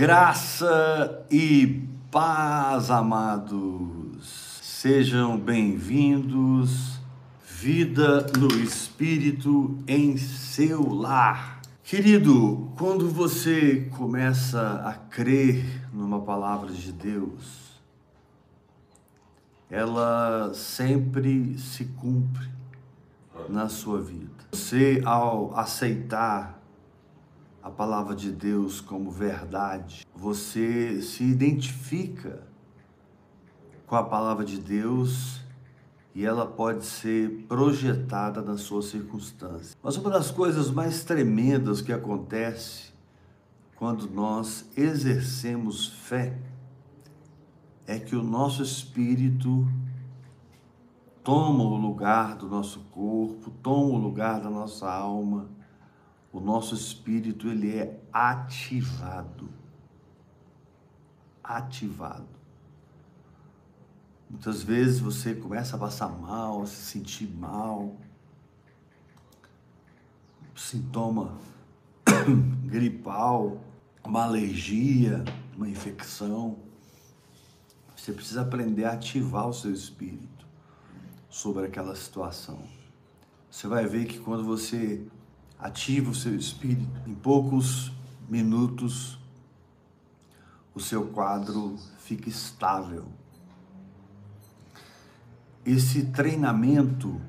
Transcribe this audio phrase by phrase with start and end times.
[0.00, 4.58] Graça e paz, amados.
[4.62, 6.98] Sejam bem-vindos.
[7.44, 11.60] Vida no Espírito em seu lar.
[11.84, 17.78] Querido, quando você começa a crer numa palavra de Deus,
[19.70, 22.48] ela sempre se cumpre
[23.50, 24.30] na sua vida.
[24.52, 26.59] Você, ao aceitar
[27.62, 32.42] a palavra de Deus como verdade, você se identifica
[33.86, 35.40] com a palavra de Deus
[36.14, 39.76] e ela pode ser projetada nas suas circunstâncias.
[39.82, 42.92] Mas uma das coisas mais tremendas que acontece
[43.76, 46.38] quando nós exercemos fé
[47.86, 49.66] é que o nosso espírito
[51.22, 55.48] toma o lugar do nosso corpo, toma o lugar da nossa alma
[56.32, 59.48] o nosso espírito ele é ativado.
[61.42, 62.28] Ativado.
[64.28, 67.96] Muitas vezes você começa a passar mal, a se sentir mal,
[70.54, 71.36] sintoma
[72.66, 73.60] gripal,
[74.04, 75.24] uma alergia,
[75.56, 76.58] uma infecção.
[77.96, 80.46] Você precisa aprender a ativar o seu espírito
[81.28, 82.62] sobre aquela situação.
[83.50, 85.04] Você vai ver que quando você
[85.60, 87.00] ativa o seu espírito.
[87.06, 87.92] Em poucos
[88.28, 89.18] minutos,
[90.74, 93.06] o seu quadro fica estável.
[95.64, 97.20] Esse treinamento,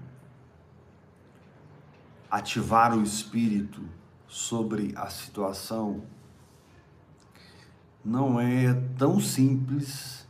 [2.30, 3.84] ativar o espírito
[4.28, 6.02] sobre a situação,
[8.04, 10.26] não é tão simples,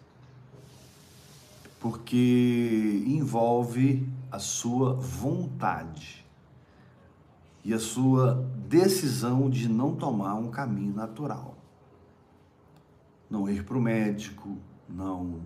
[1.80, 6.21] porque envolve a sua vontade
[7.64, 8.36] e a sua
[8.68, 11.58] decisão de não tomar um caminho natural.
[13.30, 14.58] Não ir para o médico,
[14.90, 15.42] não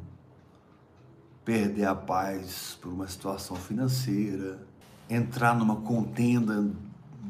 [1.44, 4.66] perder a paz por uma situação financeira,
[5.10, 6.68] entrar numa contenda,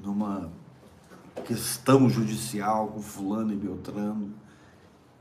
[0.02, 0.50] numa
[1.44, 4.34] questão judicial com fulano e beltrano,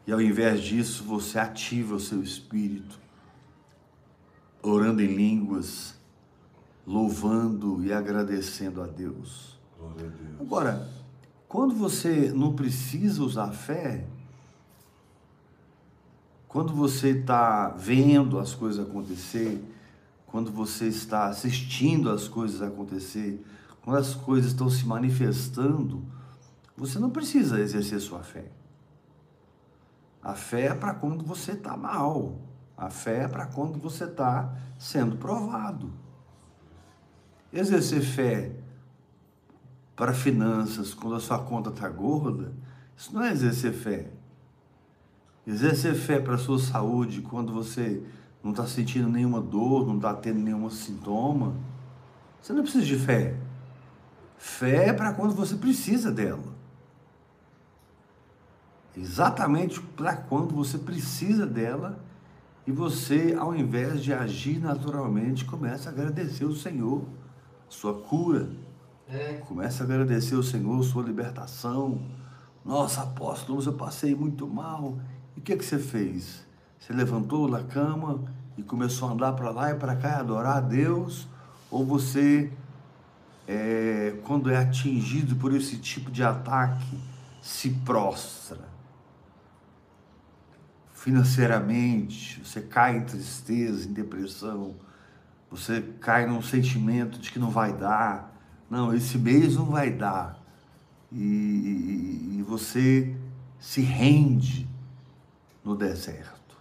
[0.07, 3.01] e ao invés disso você ativa o seu espírito,
[4.63, 5.99] orando em línguas,
[6.87, 9.54] louvando e agradecendo a Deus.
[10.41, 10.89] Agora,
[11.49, 14.07] quando você não precisa usar fé,
[16.49, 19.63] quando você está vendo as coisas acontecer,
[20.27, 23.45] quando você está assistindo as coisas acontecer,
[23.83, 26.05] quando as coisas estão se manifestando,
[26.77, 28.51] você não precisa exercer sua fé.
[30.23, 32.39] A fé é para quando você está mal.
[32.77, 35.93] A fé é para quando você está sendo provado.
[37.53, 38.64] Exercer fé
[39.97, 42.53] para finanças, quando a sua conta está gorda,
[42.97, 44.11] isso não é exercer fé.
[45.47, 48.03] Exercer fé para a sua saúde, quando você
[48.43, 51.55] não está sentindo nenhuma dor, não está tendo nenhum sintoma,
[52.41, 53.37] você não precisa de fé.
[54.37, 56.53] Fé é para quando você precisa dela.
[58.97, 61.99] Exatamente para quando você precisa dela
[62.67, 67.05] e você, ao invés de agir naturalmente, começa a agradecer o Senhor,
[67.69, 68.51] sua cura,
[69.09, 69.35] é.
[69.47, 72.01] Começa a agradecer o Senhor, sua libertação.
[72.65, 74.99] Nossa, apóstolo, eu passei muito mal.
[75.37, 76.45] E o que, é que você fez?
[76.79, 78.25] Você levantou da cama
[78.57, 81.29] e começou a andar para lá e para cá e adorar a Deus?
[81.71, 82.51] Ou você,
[83.47, 86.99] é, quando é atingido por esse tipo de ataque,
[87.43, 88.73] se prostra?
[90.93, 94.75] Financeiramente, você cai em tristeza, em depressão,
[95.51, 98.34] você cai num sentimento de que não vai dar,
[98.75, 100.43] não, esse mês não vai dar.
[101.13, 103.17] E, e, e você
[103.61, 104.69] se rende
[105.65, 106.57] no deserto.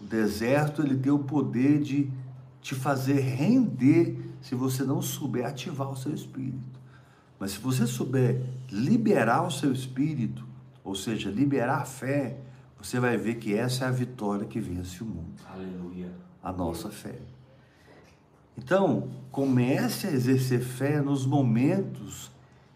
[0.00, 2.08] O deserto ele tem o poder de
[2.62, 6.78] te fazer render se você não souber ativar o seu espírito.
[7.38, 10.44] Mas se você souber liberar o seu espírito,
[10.84, 12.38] ou seja, liberar a fé,
[12.80, 15.34] você vai ver que essa é a vitória que vence o mundo.
[15.52, 16.12] Aleluia.
[16.42, 17.18] A nossa fé.
[18.58, 22.28] Então, comece a exercer fé nos momentos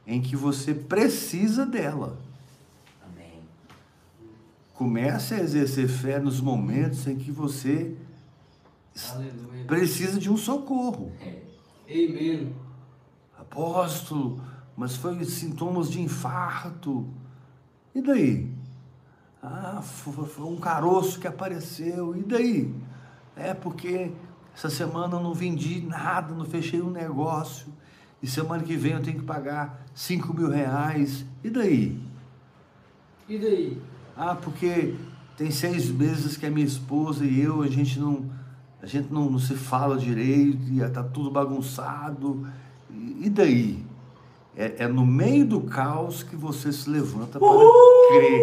[0.07, 2.19] em que você precisa dela.
[3.05, 3.41] Amém.
[4.75, 7.97] Comece a exercer fé nos momentos em que você
[9.11, 9.65] Aleluia.
[9.67, 11.11] precisa de um socorro.
[11.21, 11.43] É.
[11.89, 12.55] Amém.
[13.37, 14.41] Apóstolo,
[14.77, 17.09] mas foi sintomas de infarto.
[17.93, 18.49] E daí?
[19.43, 22.17] Ah, foi um caroço que apareceu.
[22.17, 22.73] E daí?
[23.35, 24.13] É porque
[24.55, 27.67] essa semana eu não vendi nada, não fechei um negócio.
[28.23, 31.25] E semana que vem eu tenho que pagar 5 mil reais.
[31.43, 32.01] E daí?
[33.29, 33.83] E daí?
[34.17, 34.95] Ah, porque
[35.37, 38.31] tem seis meses que a minha esposa e eu, a gente não,
[38.81, 42.47] a gente não, não se fala direito, e está tudo bagunçado.
[42.91, 43.85] E, e daí?
[44.55, 48.09] É, é, no meio do caos que você se levanta para Uhul!
[48.09, 48.43] crer.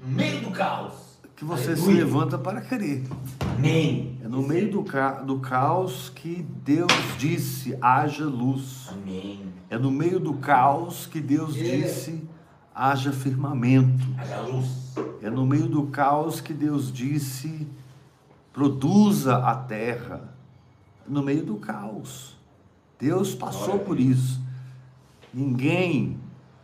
[0.00, 0.94] No meio do caos.
[1.36, 1.84] Que você Aleluia.
[1.84, 3.04] se levanta para crer.
[3.40, 4.18] Amém.
[4.24, 8.88] É no meio do, ca do caos que Deus disse: haja luz.
[8.90, 9.52] Amém.
[9.68, 12.26] É no meio do caos que Deus disse:
[12.74, 14.02] haja firmamento.
[14.16, 14.94] Haja luz.
[15.20, 17.68] É no meio do caos que Deus disse:
[18.50, 20.34] produza a terra.
[21.06, 22.34] No meio do caos.
[22.98, 24.40] Deus passou por isso.
[25.34, 26.18] Ninguém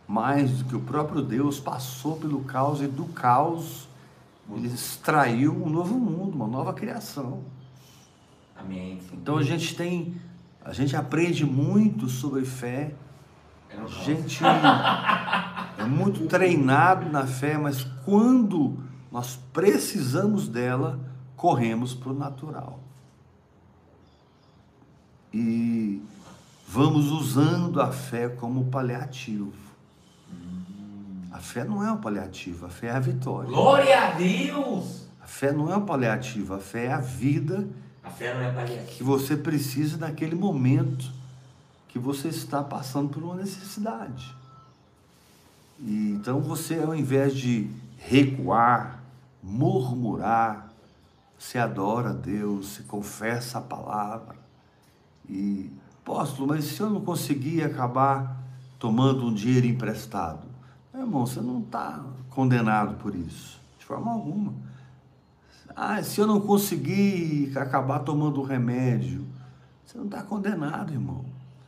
[0.07, 3.87] mais do que o próprio Deus passou pelo caos e do caos
[4.51, 7.43] ele extraiu um novo mundo, uma nova criação.
[8.55, 8.99] Amém.
[9.13, 10.15] Então a gente tem,
[10.63, 12.93] a gente aprende muito sobre fé.
[13.71, 14.43] A gente
[15.77, 18.77] é muito treinado na fé, mas quando
[19.11, 20.99] nós precisamos dela,
[21.35, 22.79] corremos para o natural.
[25.33, 26.01] E
[26.67, 29.72] vamos usando a fé como paliativo.
[31.33, 33.49] A fé não é o paliativo, a fé é a vitória.
[33.49, 35.07] Glória a Deus!
[35.19, 37.67] A fé não é o paliativo, a fé é a vida.
[38.03, 38.97] A fé não é paliativo.
[38.97, 41.11] Que você precisa naquele momento
[41.87, 44.35] que você está passando por uma necessidade.
[45.79, 48.99] E, então você, ao invés de recuar,
[49.41, 50.71] murmurar,
[51.39, 54.35] se adora a Deus, se confessa a palavra.
[55.27, 58.37] E, apóstolo, mas se eu não conseguir acabar
[58.77, 60.52] tomando um dinheiro emprestado?
[60.93, 64.53] Meu irmão, você não está condenado por isso, de forma alguma.
[65.75, 69.25] Ah, se eu não conseguir acabar tomando o remédio,
[69.83, 71.25] você não está condenado, irmão.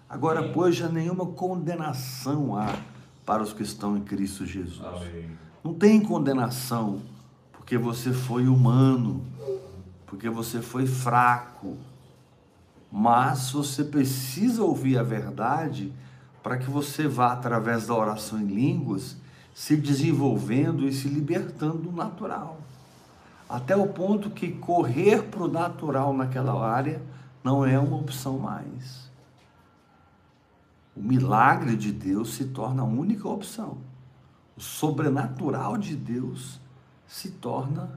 [0.08, 2.78] Agora, pois, já nenhuma condenação há
[3.26, 4.86] para os que estão em Cristo Jesus.
[4.86, 5.32] Amém.
[5.64, 7.02] Não tem condenação
[7.54, 9.26] porque você foi humano,
[10.06, 11.76] porque você foi fraco.
[12.92, 15.92] Mas você precisa ouvir a verdade
[16.46, 19.18] para que você vá, através da oração em línguas,
[19.52, 22.60] se desenvolvendo e se libertando do natural.
[23.50, 27.02] Até o ponto que correr para o natural naquela área
[27.44, 29.10] não é uma opção mais.
[30.96, 33.80] O milagre de Deus se torna a única opção.
[34.56, 36.60] O sobrenatural de Deus
[37.08, 37.90] se torna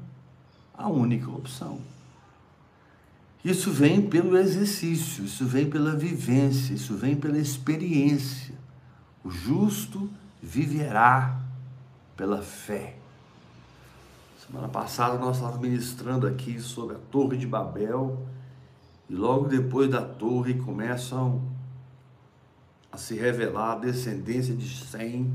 [0.73, 1.81] a única opção.
[3.49, 8.55] Isso vem pelo exercício, isso vem pela vivência, isso vem pela experiência.
[9.25, 10.11] O justo
[10.43, 11.41] viverá
[12.15, 12.97] pela fé.
[14.47, 18.23] Semana passada nós estávamos ministrando aqui sobre a Torre de Babel
[19.09, 21.41] e logo depois da torre começam
[22.93, 25.33] a se revelar a descendência de Sem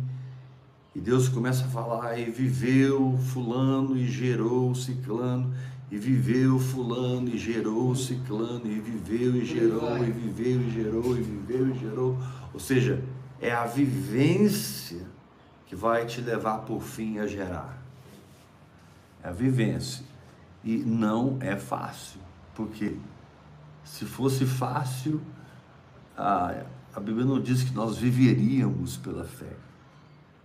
[0.95, 5.51] e Deus começa a falar e viveu fulano e gerou ciclano
[5.93, 11.21] e viveu fulano e gerou ciclano, e viveu e gerou, e viveu e gerou, e
[11.21, 12.17] viveu e gerou.
[12.51, 13.03] Ou seja,
[13.39, 15.05] é a vivência
[15.67, 17.77] que vai te levar por fim a gerar.
[19.23, 20.03] É a vivência.
[20.63, 22.19] E não é fácil,
[22.55, 22.97] porque
[23.85, 25.21] se fosse fácil,
[26.17, 26.63] a,
[26.95, 29.55] a Bíblia não diz que nós viveríamos pela fé.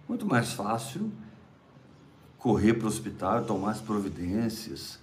[0.06, 1.10] Muito mais fácil
[2.36, 5.00] correr para o hospital, tomar as providências,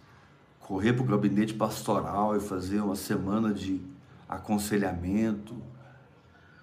[0.65, 3.79] correr para o gabinete pastoral e fazer uma semana de
[4.27, 5.55] aconselhamento.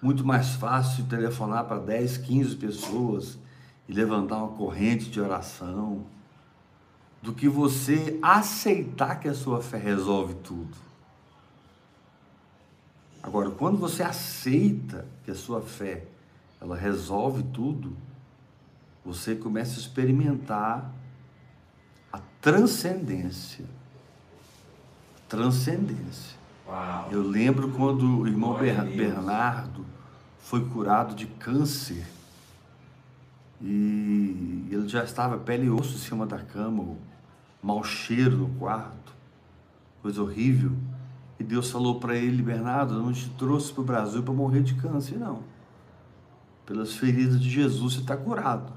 [0.01, 3.39] Muito mais fácil telefonar para 10, 15 pessoas
[3.87, 6.05] e levantar uma corrente de oração
[7.21, 10.75] do que você aceitar que a sua fé resolve tudo.
[13.21, 16.05] Agora, quando você aceita que a sua fé
[16.59, 17.95] ela resolve tudo,
[19.05, 20.93] você começa a experimentar
[22.11, 23.63] a transcendência
[25.33, 26.37] transcendência.
[26.67, 27.07] Uau.
[27.11, 29.83] Eu lembro quando o irmão Ber Bernardo
[30.37, 32.05] foi curado de câncer
[33.59, 36.95] e ele já estava pele e osso em cima da cama,
[37.63, 39.11] mau cheiro no quarto,
[40.03, 40.73] coisa horrível.
[41.39, 44.75] E Deus falou para ele, Bernardo, não te trouxe para o Brasil para morrer de
[44.75, 45.39] câncer, não.
[46.63, 48.71] Pelas feridas de Jesus você está curado.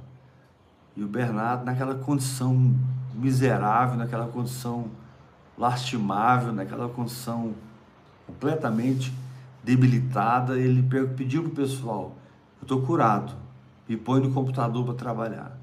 [0.96, 2.74] E o Bernardo, naquela condição
[3.14, 4.90] miserável, naquela condição
[5.56, 7.54] lastimável, naquela condição
[8.26, 9.12] completamente
[9.62, 10.82] debilitada, ele
[11.16, 12.16] pediu para o pessoal:
[12.60, 13.32] Eu estou curado,
[13.88, 15.58] me põe no computador para trabalhar.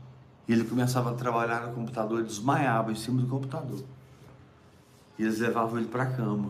[0.47, 3.83] E ele começava a trabalhar no computador, ele desmaiava em cima do computador.
[5.17, 6.49] E eles levavam ele para a cama.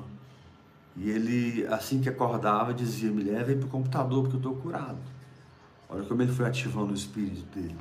[0.96, 4.98] E ele, assim que acordava, dizia: Me leve para o computador porque eu estou curado.
[5.90, 7.78] Olha como ele foi ativando o espírito dele.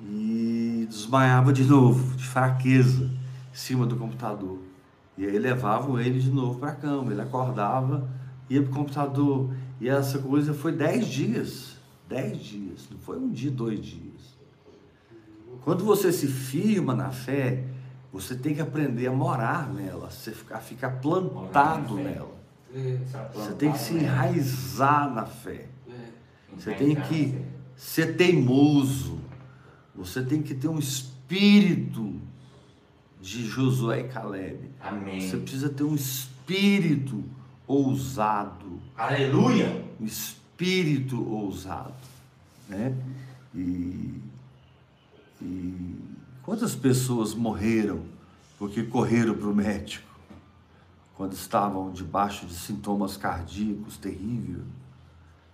[0.00, 3.08] E desmaiava de novo, de fraqueza,
[3.56, 4.58] cima do computador.
[5.16, 7.10] E aí levavam ele de novo para a cama.
[7.10, 8.08] Ele acordava,
[8.50, 9.50] ia para o computador.
[9.80, 11.76] E essa coisa foi dez dias.
[12.08, 12.86] Dez dias.
[12.90, 14.36] Não foi um dia, dois dias.
[15.62, 17.64] Quando você se firma na fé,
[18.12, 20.08] você tem que aprender a morar nela,
[20.50, 22.36] a ficar plantado nela.
[22.74, 22.98] É,
[23.34, 25.66] Você tem que se enraizar na fé.
[25.88, 25.92] é.
[26.54, 27.38] Você tem que
[27.74, 29.18] ser teimoso.
[29.94, 32.15] Você tem que ter um espírito
[33.26, 34.70] de Josué e Caleb.
[34.80, 35.20] Amém.
[35.20, 37.24] Você precisa ter um espírito
[37.66, 39.84] ousado, Aleluia.
[40.00, 41.92] um espírito ousado,
[42.68, 42.96] né?
[43.52, 44.14] E,
[45.42, 45.96] e
[46.44, 48.00] quantas pessoas morreram
[48.58, 50.06] porque correram para o médico
[51.16, 54.64] quando estavam debaixo de sintomas cardíacos terríveis,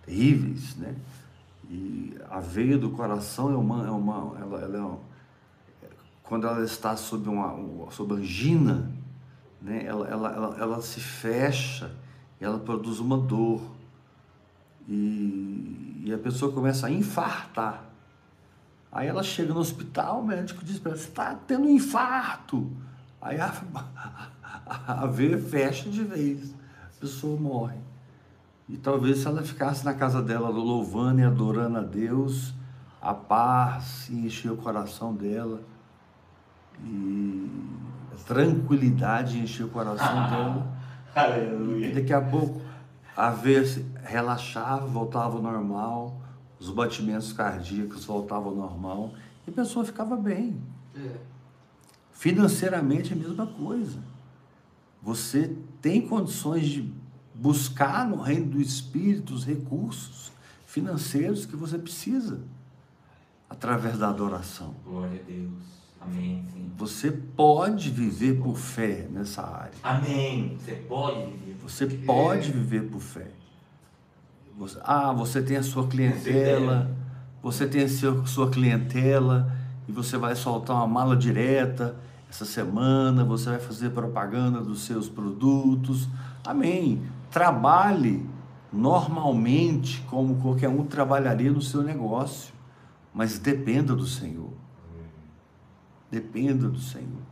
[0.05, 0.95] terríveis, né?
[1.71, 4.99] E a veia do coração é uma, é uma, ela, ela é uma,
[6.23, 8.89] quando ela está sob uma, um- sob angina,
[9.61, 9.83] né?
[9.85, 11.91] Ela, ela, ela, ela se fecha,
[12.39, 13.61] ela produz uma dor
[14.87, 17.83] e, e a pessoa começa a infartar.
[18.91, 22.71] Aí ela chega no hospital, o médico diz para ela, você está tendo um infarto.
[23.21, 23.53] Aí a,
[24.87, 26.53] a veia fecha de vez,
[26.97, 27.77] a pessoa morre.
[28.69, 32.53] E talvez se ela ficasse na casa dela louvando e adorando a Deus,
[33.01, 35.61] a paz ia encher o coração dela
[36.83, 37.49] e
[38.25, 40.77] tranquilidade ia encher o coração dela.
[41.15, 41.93] E Aleluia.
[41.93, 42.61] daqui a pouco
[43.15, 46.19] a se relaxava, voltava ao normal,
[46.59, 49.13] os batimentos cardíacos voltavam ao normal
[49.45, 50.59] e a pessoa ficava bem.
[50.95, 51.17] É.
[52.11, 53.99] Financeiramente é a mesma coisa.
[55.01, 56.93] Você tem condições de
[57.35, 60.31] buscar no reino do Espírito os recursos
[60.65, 62.41] financeiros que você precisa
[63.49, 64.73] através da adoração.
[64.83, 65.82] Glória a Deus.
[66.05, 66.43] Amém.
[66.51, 66.71] Sim.
[66.77, 69.71] Você pode viver por fé nessa área.
[69.83, 70.57] Amém.
[70.59, 71.55] Você pode viver.
[71.61, 73.27] Você pode viver por fé.
[74.57, 76.91] Você- ah, você tem a sua clientela,
[77.41, 79.51] você tem a seu- sua clientela
[79.87, 81.95] e você vai soltar uma mala direta
[82.29, 86.07] essa semana, você vai fazer propaganda dos seus produtos.
[86.45, 87.01] Amém.
[87.31, 88.25] Trabalhe
[88.71, 92.53] normalmente como qualquer um trabalharia no seu negócio,
[93.13, 94.51] mas dependa do Senhor.
[96.13, 97.23] Dependa do Senhor.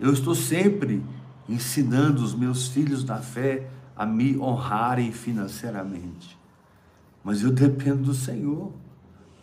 [0.00, 1.00] Eu estou sempre
[1.48, 6.36] ensinando os meus filhos na fé a me honrarem financeiramente.
[7.22, 8.72] Mas eu dependo do Senhor,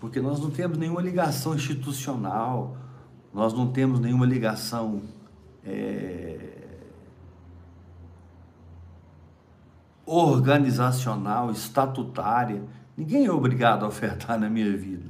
[0.02, 2.76] porque nós não temos nenhuma ligação institucional,
[3.34, 5.04] nós não temos nenhuma ligação
[5.64, 6.68] é,
[10.06, 12.62] organizacional, estatutária.
[12.98, 15.10] Ninguém é obrigado a ofertar na minha vida.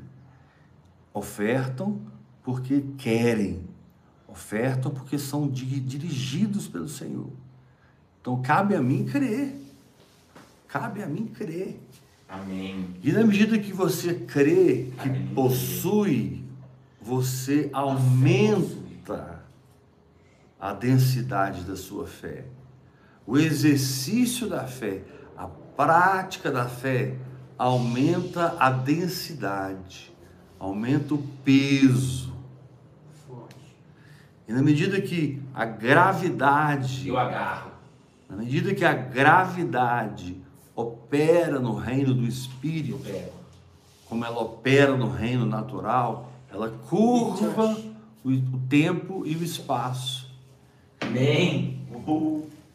[1.12, 2.11] Ofertam
[2.44, 3.62] porque querem,
[4.28, 7.30] ofertam porque são di- dirigidos pelo Senhor.
[8.20, 9.56] Então cabe a mim crer.
[10.68, 11.80] Cabe a mim crer.
[12.30, 12.88] Amém.
[13.04, 15.28] E na medida que você crê que Amém.
[15.36, 16.44] possui,
[17.02, 19.44] você aumenta
[20.60, 22.46] a densidade da sua fé.
[23.28, 25.02] O exercício da fé,
[25.36, 27.16] a prática da fé,
[27.58, 30.12] aumenta a densidade,
[30.60, 32.31] aumenta o peso.
[34.48, 37.72] E na medida que a gravidade Eu agarro.
[38.30, 40.42] Na medida que a gravidade
[40.76, 43.00] opera no reino do espírito,
[44.08, 47.78] como ela opera no reino natural, ela curva
[48.24, 50.30] o, o tempo e o espaço.
[51.00, 51.82] Amém.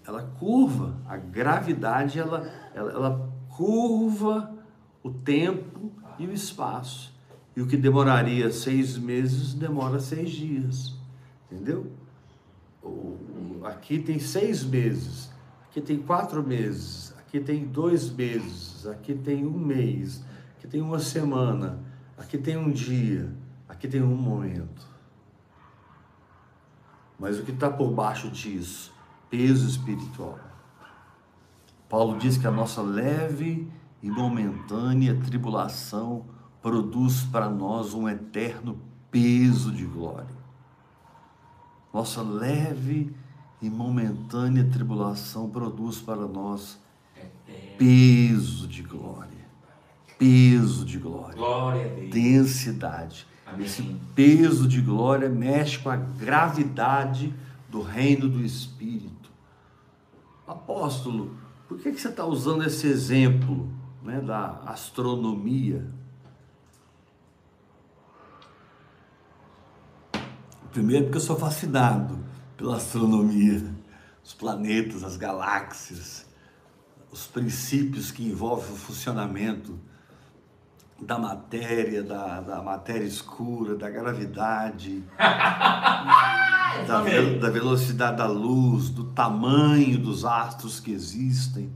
[0.06, 4.52] Ela curva, a gravidade ela, ela, ela curva
[5.02, 7.12] o tempo e o espaço.
[7.56, 10.94] E o que demoraria seis meses demora seis dias.
[11.50, 11.92] Entendeu?
[13.64, 15.30] Aqui tem seis meses,
[15.68, 20.24] aqui tem quatro meses, aqui tem dois meses, aqui tem um mês,
[20.56, 21.80] aqui tem uma semana,
[22.16, 23.32] aqui tem um dia,
[23.68, 24.86] aqui tem um momento.
[27.18, 28.92] Mas o que está por baixo disso?
[29.30, 30.38] Peso espiritual.
[31.88, 33.70] Paulo diz que a nossa leve
[34.02, 36.26] e momentânea tribulação
[36.60, 38.78] produz para nós um eterno
[39.10, 40.35] peso de glória.
[41.96, 43.10] Nossa leve
[43.62, 46.78] e momentânea tribulação produz para nós
[47.78, 49.46] peso de glória.
[50.18, 51.36] Peso de glória.
[51.36, 52.10] Glória a Deus.
[52.10, 53.26] Densidade.
[53.46, 53.64] Amém.
[53.64, 53.82] Esse
[54.14, 57.32] peso de glória mexe com a gravidade
[57.70, 59.30] do reino do Espírito.
[60.46, 61.34] Apóstolo,
[61.66, 63.70] por que, que você está usando esse exemplo
[64.02, 65.90] né, da astronomia?
[70.76, 72.18] Primeiro, porque eu sou fascinado
[72.54, 73.64] pela astronomia,
[74.22, 76.26] os planetas, as galáxias,
[77.10, 79.78] os princípios que envolvem o funcionamento
[81.00, 85.02] da matéria, da, da matéria escura, da gravidade,
[86.86, 91.72] da, ve- da velocidade da luz, do tamanho dos astros que existem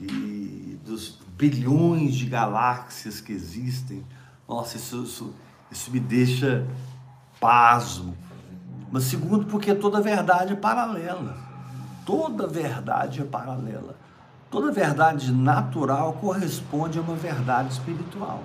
[0.00, 4.02] e dos bilhões de galáxias que existem.
[4.48, 5.34] Nossa, isso, isso,
[5.70, 6.66] isso me deixa
[7.44, 8.16] pasmo.
[8.90, 11.36] Mas segundo, porque toda verdade é paralela.
[12.06, 13.96] Toda verdade é paralela.
[14.50, 18.42] Toda verdade natural corresponde a uma verdade espiritual.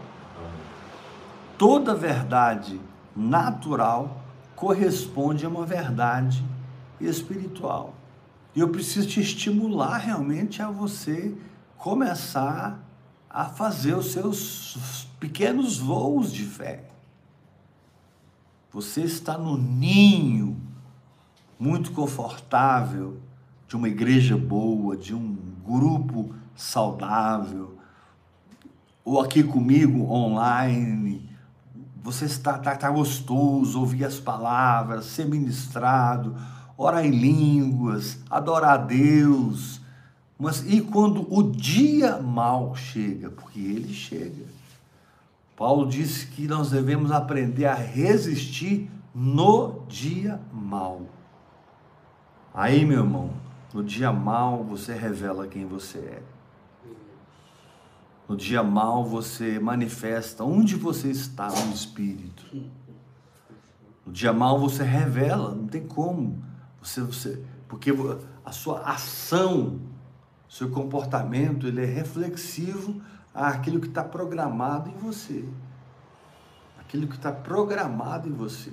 [1.57, 2.81] Toda verdade
[3.15, 4.21] natural
[4.53, 6.43] corresponde a uma verdade
[6.99, 7.93] espiritual.
[8.53, 11.33] E eu preciso te estimular realmente a você
[11.77, 12.77] começar
[13.29, 16.89] a fazer os seus pequenos voos de fé.
[18.71, 20.55] Você está no ninho
[21.59, 23.17] muito confortável
[23.67, 27.77] de uma igreja boa, de um grupo saudável,
[29.03, 31.27] ou aqui comigo online.
[32.03, 36.35] Você está, está, está gostoso ouvir as palavras, ser ministrado,
[36.77, 39.81] orar em línguas, adorar a Deus.
[40.37, 43.31] Mas e quando o dia mal chega?
[43.31, 44.58] Porque ele chega.
[45.59, 51.01] Paulo disse que nós devemos aprender a resistir no dia mal.
[52.53, 53.33] Aí, meu irmão,
[53.73, 56.23] no dia mal você revela quem você é.
[58.25, 62.45] No dia mal você manifesta onde você está no espírito.
[64.05, 66.41] No dia mal você revela, não tem como.
[66.81, 67.91] Você, você, porque
[68.45, 69.81] a sua ação,
[70.47, 73.01] seu comportamento, ele é reflexivo
[73.33, 75.45] àquilo que está programado em você.
[76.79, 78.71] Aquilo que está programado em você.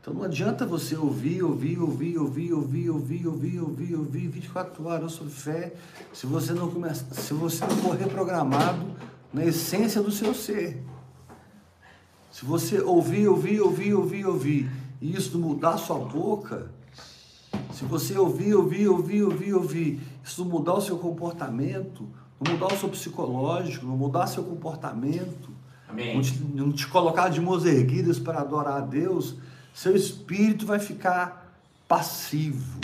[0.00, 5.12] Então não adianta você ouvir, ouvir, ouvir, ouvir, ouvir, ouvir, ouvir, ouvir, ouvir 24 horas
[5.12, 5.74] sobre fé,
[6.12, 8.86] se você não começa, se você não for reprogramado
[9.32, 10.82] na essência do seu ser.
[12.30, 14.70] Se você ouvir, ouvir, ouvir, ouvir, ouvir,
[15.00, 16.70] e isso não mudar sua boca,
[17.72, 22.08] se você ouvir, ouvir, ouvir, ouvir, ouvir, isso não mudar o seu comportamento,
[22.40, 25.50] não mudar o seu psicológico, não mudar seu comportamento,
[25.88, 26.14] Amém.
[26.14, 29.34] não te, te colocar de mãos erguidas para adorar a Deus,
[29.74, 31.54] seu espírito vai ficar
[31.86, 32.80] passivo.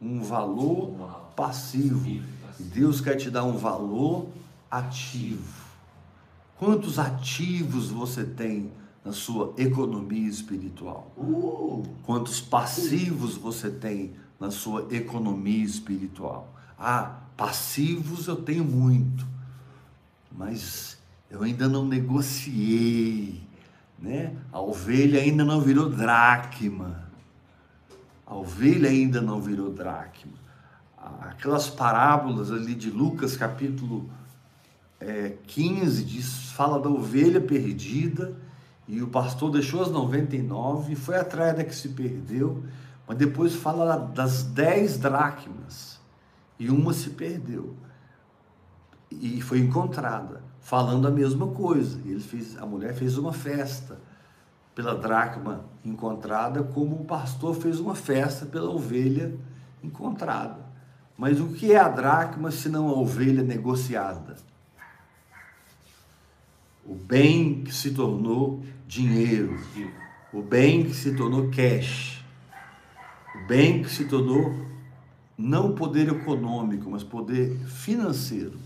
[0.00, 2.22] Um valor passivo.
[2.58, 4.26] Deus quer te dar um valor
[4.70, 5.64] ativo.
[6.58, 8.70] Quantos ativos você tem
[9.04, 11.10] na sua economia espiritual?
[11.16, 16.48] Uh, Quantos passivos você tem na sua economia espiritual?
[16.78, 19.26] Ah, passivos eu tenho muito,
[20.30, 20.98] mas
[21.30, 23.42] eu ainda não negociei,
[23.98, 24.34] né?
[24.52, 27.04] A ovelha ainda não virou dracma.
[28.26, 30.32] A ovelha ainda não virou dracma.
[31.20, 34.08] Aquelas parábolas ali de Lucas capítulo
[35.00, 38.34] é, 15 diz, fala da ovelha perdida
[38.88, 42.64] e o pastor deixou as 99 e foi atrás da que se perdeu,
[43.06, 45.94] mas depois fala das 10 dracmas
[46.58, 47.76] e uma se perdeu
[49.20, 52.00] e foi encontrada, falando a mesma coisa.
[52.04, 53.98] Ele fez, a mulher fez uma festa
[54.74, 59.34] pela dracma encontrada, como o pastor fez uma festa pela ovelha
[59.82, 60.64] encontrada.
[61.16, 64.36] Mas o que é a dracma se não a ovelha negociada?
[66.84, 69.58] O bem que se tornou dinheiro,
[70.32, 72.22] o bem que se tornou cash,
[73.36, 74.73] o bem que se tornou
[75.36, 78.58] não poder econômico, mas poder financeiro.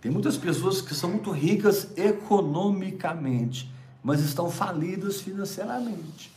[0.00, 6.32] Tem muitas pessoas que são muito ricas economicamente, mas estão falidas financeiramente.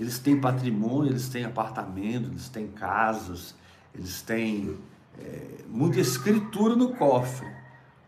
[0.00, 3.54] Eles têm patrimônio, eles têm apartamento, eles têm casas,
[3.94, 4.76] eles têm
[5.18, 7.46] é, muita escritura no cofre,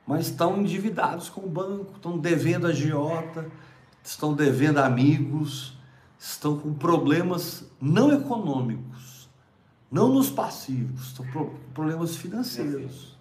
[0.06, 3.46] mas estão endividados com o banco, estão devendo a giota,
[4.02, 5.76] estão devendo amigos,
[6.18, 8.93] estão com problemas não econômicos,
[9.94, 13.16] não nos passivos, com problemas financeiros.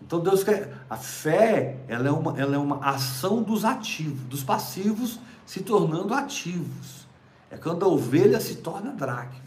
[0.00, 0.72] Então Deus quer.
[0.88, 6.14] A fé, ela é, uma, ela é uma ação dos ativos, dos passivos se tornando
[6.14, 7.06] ativos.
[7.50, 9.38] É quando a ovelha se torna dracma.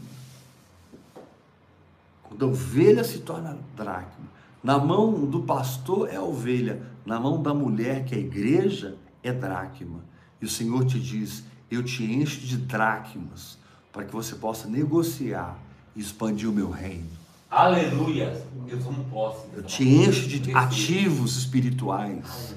[2.26, 4.30] Quando a ovelha se torna dracma.
[4.63, 9.34] Na mão do pastor é ovelha, na mão da mulher, que é a igreja, é
[9.34, 10.02] dracma.
[10.39, 13.58] E o Senhor te diz: Eu te encho de dracmas,
[13.91, 15.58] para que você possa negociar
[15.95, 17.10] e expandir o meu reino.
[17.49, 18.41] aleluia.
[18.67, 19.45] Eu tomo posse.
[19.56, 22.56] Eu te encho de ativos espirituais.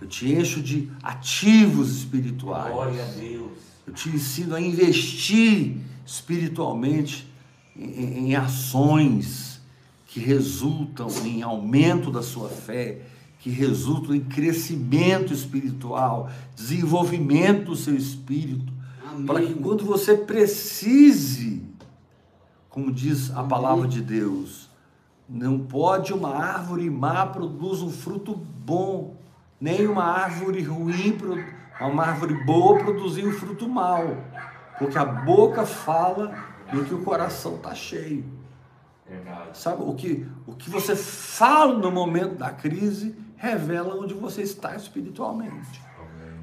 [0.00, 2.72] Eu te encho de ativos espirituais.
[2.72, 3.52] Glória a Deus.
[3.86, 7.28] Eu te ensino a investir espiritualmente
[7.76, 9.60] em, em ações
[10.06, 13.00] que resultam em aumento da sua fé,
[13.40, 18.72] que resultam em crescimento espiritual, desenvolvimento do seu espírito,
[19.26, 21.62] para que quando você precise,
[22.74, 24.68] como diz a palavra de Deus,
[25.28, 29.14] não pode uma árvore má produzir um fruto bom,
[29.60, 31.16] nem uma árvore ruim,
[31.80, 34.16] uma árvore boa produzir um fruto mau,
[34.76, 36.34] porque a boca fala
[36.72, 38.24] do que o coração está cheio.
[39.08, 39.56] Verdade.
[39.56, 44.74] Sabe, o que, o que você fala no momento da crise revela onde você está
[44.74, 45.80] espiritualmente.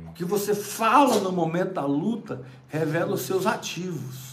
[0.08, 4.31] O que você fala no momento da luta revela os seus ativos.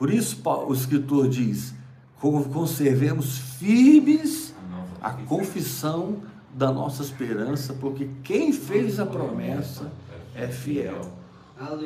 [0.00, 1.74] Por isso o escritor diz:
[2.18, 4.54] conservemos firmes
[4.98, 6.22] a confissão
[6.54, 9.92] da nossa esperança, porque quem fez a promessa
[10.34, 11.02] é fiel.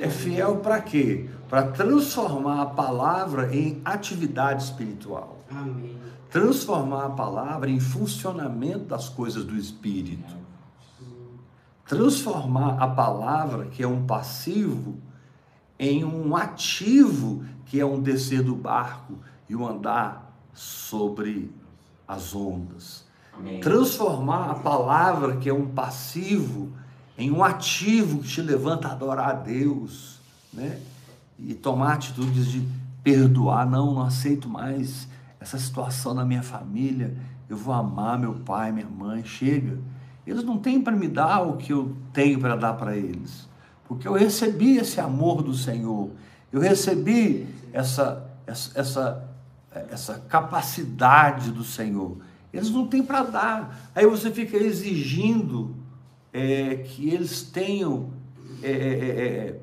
[0.00, 1.28] É fiel para quê?
[1.48, 5.40] Para transformar a palavra em atividade espiritual.
[6.30, 10.36] Transformar a palavra em funcionamento das coisas do espírito.
[11.84, 15.02] Transformar a palavra, que é um passivo,
[15.78, 21.50] em um ativo, que é um descer do barco e o andar sobre
[22.06, 23.04] as ondas.
[23.32, 23.60] Amém.
[23.60, 26.72] Transformar a palavra, que é um passivo,
[27.18, 30.20] em um ativo que te levanta a adorar a Deus,
[30.52, 30.80] né?
[31.38, 32.66] E tomar atitudes de
[33.02, 35.08] perdoar, não, não aceito mais
[35.40, 37.16] essa situação na minha família,
[37.48, 39.78] eu vou amar meu pai, minha mãe, chega.
[40.26, 43.46] Eles não têm para me dar o que eu tenho para dar para eles,
[43.86, 46.10] porque eu recebi esse amor do Senhor,
[46.52, 49.28] eu recebi essa, essa, essa,
[49.90, 52.18] essa capacidade do Senhor.
[52.52, 53.90] Eles não têm para dar.
[53.94, 55.74] Aí você fica exigindo
[56.32, 58.10] é, que eles tenham
[58.62, 59.60] é, é, é, é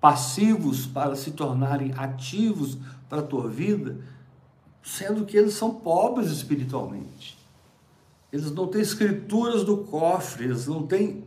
[0.00, 3.98] passivos para se tornarem ativos para a tua vida,
[4.82, 7.36] sendo que eles são pobres espiritualmente.
[8.32, 11.24] Eles não têm escrituras do cofre, eles não têm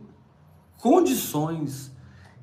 [0.78, 1.90] condições.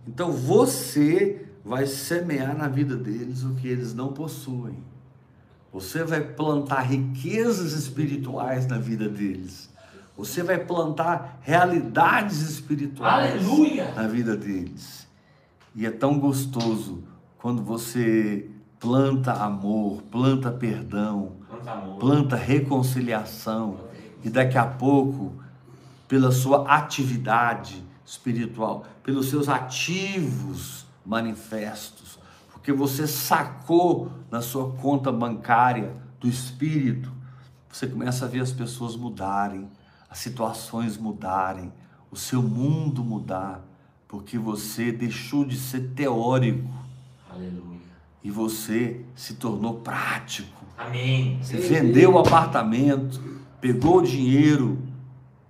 [0.08, 4.78] Então você vai semear na vida deles o que eles não possuem.
[5.74, 9.70] Você vai plantar riquezas espirituais na vida deles.
[10.15, 13.93] Você vai plantar realidades espirituais Aleluia.
[13.93, 15.06] na vida deles.
[15.76, 17.04] E é tão gostoso
[17.38, 22.00] quando você planta amor, planta perdão, planta, amor.
[22.00, 23.78] planta reconciliação.
[24.24, 25.34] E daqui a pouco,
[26.08, 32.17] pela sua atividade espiritual, pelos seus ativos manifestos,
[32.54, 37.12] porque você sacou na sua conta bancária do espírito,
[37.70, 39.70] você começa a ver as pessoas mudarem,
[40.10, 41.72] as situações mudarem,
[42.10, 43.62] o seu mundo mudar,
[44.08, 46.70] porque você deixou de ser teórico.
[47.30, 47.78] Aleluia.
[48.24, 50.63] E você se tornou prático.
[50.78, 51.39] Amém.
[51.41, 53.22] Você vendeu o apartamento,
[53.60, 54.82] pegou o dinheiro,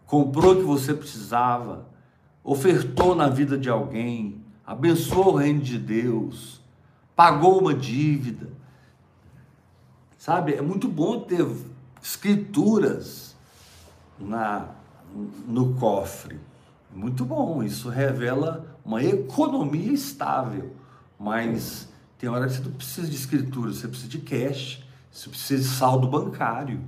[0.08, 1.86] comprou o que você precisava,
[2.48, 6.58] ofertou na vida de alguém, abençoou o reino de Deus
[7.18, 8.48] pagou uma dívida.
[10.20, 11.46] Sabe, é muito bom ter
[12.02, 13.36] escrituras
[14.20, 14.70] na,
[15.48, 16.40] no cofre.
[16.94, 20.76] Muito bom, isso revela uma economia estável.
[21.20, 25.64] Mas tem hora que você não precisa de escritura, você precisa de cash, você precisa
[25.64, 26.82] de saldo bancário,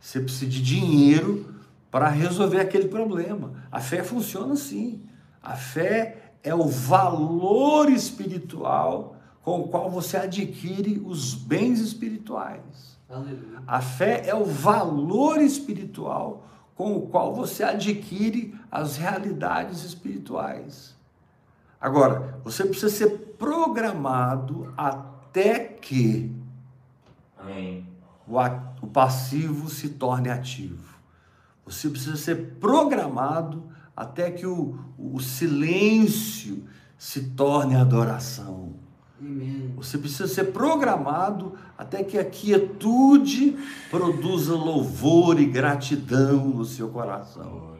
[0.00, 1.49] você precisa de dinheiro
[1.90, 3.52] para resolver aquele problema.
[3.70, 5.02] A fé funciona assim.
[5.42, 12.98] A fé é o valor espiritual com o qual você adquire os bens espirituais.
[13.08, 13.62] Aleluia.
[13.66, 20.94] A fé é o valor espiritual com o qual você adquire as realidades espirituais.
[21.80, 26.40] Agora, você precisa ser programado até que
[27.38, 27.86] Amém.
[28.26, 28.36] O,
[28.82, 30.89] o passivo se torne ativo.
[31.70, 33.64] Você precisa ser programado
[33.96, 36.64] até que o, o silêncio
[36.98, 38.74] se torne adoração.
[39.76, 43.56] Você precisa ser programado até que a quietude
[43.90, 47.79] produza louvor e gratidão no seu coração.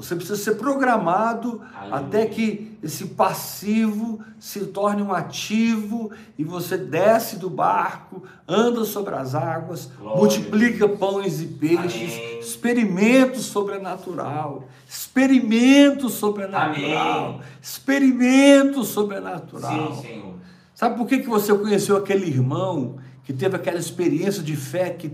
[0.00, 1.60] Você precisa ser programado
[1.90, 9.14] até que esse passivo se torne um ativo e você desce do barco, anda sobre
[9.14, 10.16] as águas, Glória.
[10.16, 12.38] multiplica pães e peixes, Amém.
[12.40, 17.40] experimento sobrenatural, experimento sobrenatural, Amém.
[17.60, 19.96] experimento sobrenatural.
[19.96, 20.34] Sim, Senhor.
[20.74, 25.12] Sabe por que, que você conheceu aquele irmão que teve aquela experiência de fé que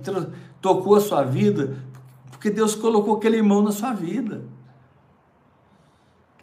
[0.61, 1.77] tocou a sua vida?
[2.31, 4.45] Porque Deus colocou aquele irmão na sua vida.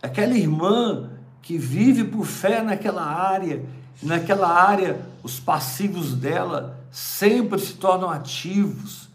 [0.03, 1.11] Aquela irmã
[1.41, 3.63] que vive por fé naquela área,
[4.01, 9.07] naquela área os passivos dela sempre se tornam ativos,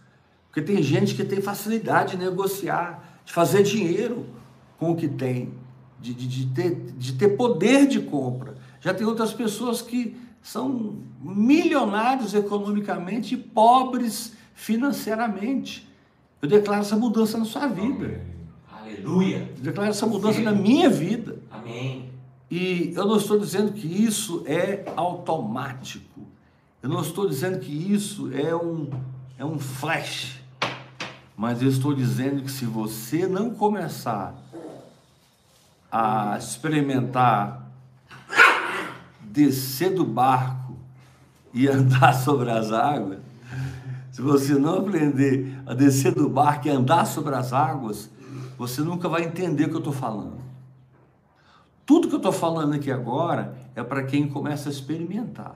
[0.47, 4.25] porque tem gente que tem facilidade de negociar, de fazer dinheiro
[4.79, 5.53] com o que tem,
[6.01, 8.55] de, de, de, ter, de ter poder de compra.
[8.81, 15.87] Já tem outras pessoas que são milionários economicamente e pobres financeiramente.
[16.41, 18.38] Eu declaro essa mudança na sua vida.
[18.89, 19.53] Aleluia.
[19.59, 20.45] Declaro essa mudança Sim.
[20.45, 21.37] na minha vida.
[21.51, 22.11] Amém.
[22.51, 26.21] E eu não estou dizendo que isso é automático.
[26.83, 28.89] Eu não estou dizendo que isso é um,
[29.37, 30.41] é um flash.
[31.37, 34.35] Mas eu estou dizendo que se você não começar
[35.93, 37.71] a experimentar
[39.21, 40.77] descer do barco
[41.53, 43.19] e andar sobre as águas,
[44.11, 48.11] se você não aprender a descer do barco e andar sobre as águas,
[48.59, 50.43] você nunca vai entender o que eu estou falando.
[51.87, 55.55] Tudo que eu estou falando aqui agora é para quem começa a experimentar.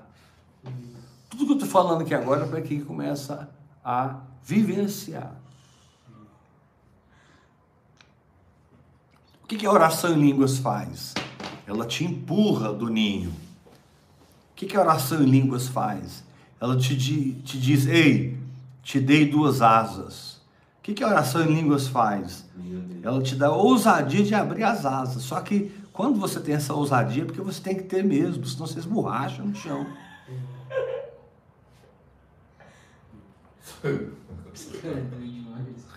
[1.29, 3.51] Tudo que eu estou falando aqui agora é para quem começa
[3.85, 5.35] a vivenciar.
[9.43, 11.12] O que, que a oração em línguas faz?
[11.67, 13.31] Ela te empurra do ninho.
[13.31, 16.23] O que, que a oração em línguas faz?
[16.61, 18.38] Ela te, te diz: Ei,
[18.83, 20.32] te dei duas asas.
[20.83, 22.45] O que, que a oração em línguas faz?
[23.05, 25.23] Ela te dá ousadia de abrir as asas.
[25.23, 28.66] Só que quando você tem essa ousadia, é porque você tem que ter mesmo, senão
[28.66, 29.87] você esborracha no chão.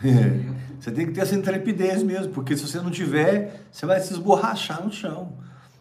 [0.03, 0.53] É.
[0.79, 4.13] Você tem que ter essa intrepidez mesmo, porque se você não tiver, você vai se
[4.13, 5.33] esborrachar no chão.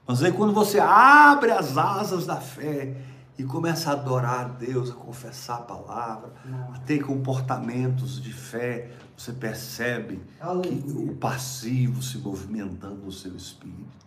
[0.06, 2.96] Mas aí quando você abre as asas da fé
[3.36, 6.32] e começa a adorar a Deus, a confessar a palavra,
[6.72, 10.20] a ter comportamentos de fé, você percebe
[10.62, 14.06] que o passivo se movimentando no seu espírito,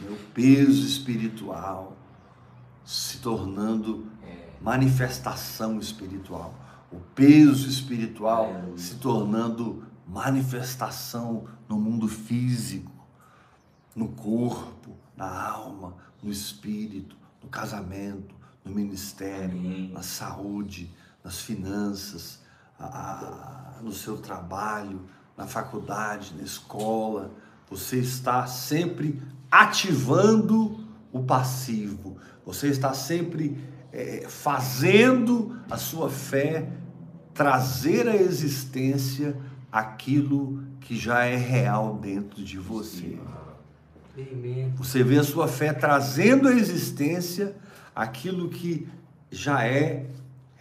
[0.00, 0.08] né?
[0.10, 1.96] o peso espiritual
[2.84, 4.50] se tornando é.
[4.60, 6.54] manifestação espiritual,
[6.90, 12.92] o peso espiritual se tornando manifestação no mundo físico,
[13.94, 18.33] no corpo, na alma, no espírito, no casamento,
[18.64, 19.90] no ministério, Amém.
[19.92, 20.90] na saúde,
[21.22, 22.40] nas finanças,
[22.78, 25.02] a, a, no seu trabalho,
[25.36, 27.30] na faculdade, na escola.
[27.70, 33.58] Você está sempre ativando o passivo, você está sempre
[33.92, 36.68] é, fazendo a sua fé
[37.32, 39.36] trazer à existência
[39.70, 43.18] aquilo que já é real dentro de você.
[44.76, 47.56] Você vê a sua fé trazendo à existência
[47.94, 48.88] aquilo que
[49.30, 50.06] já é,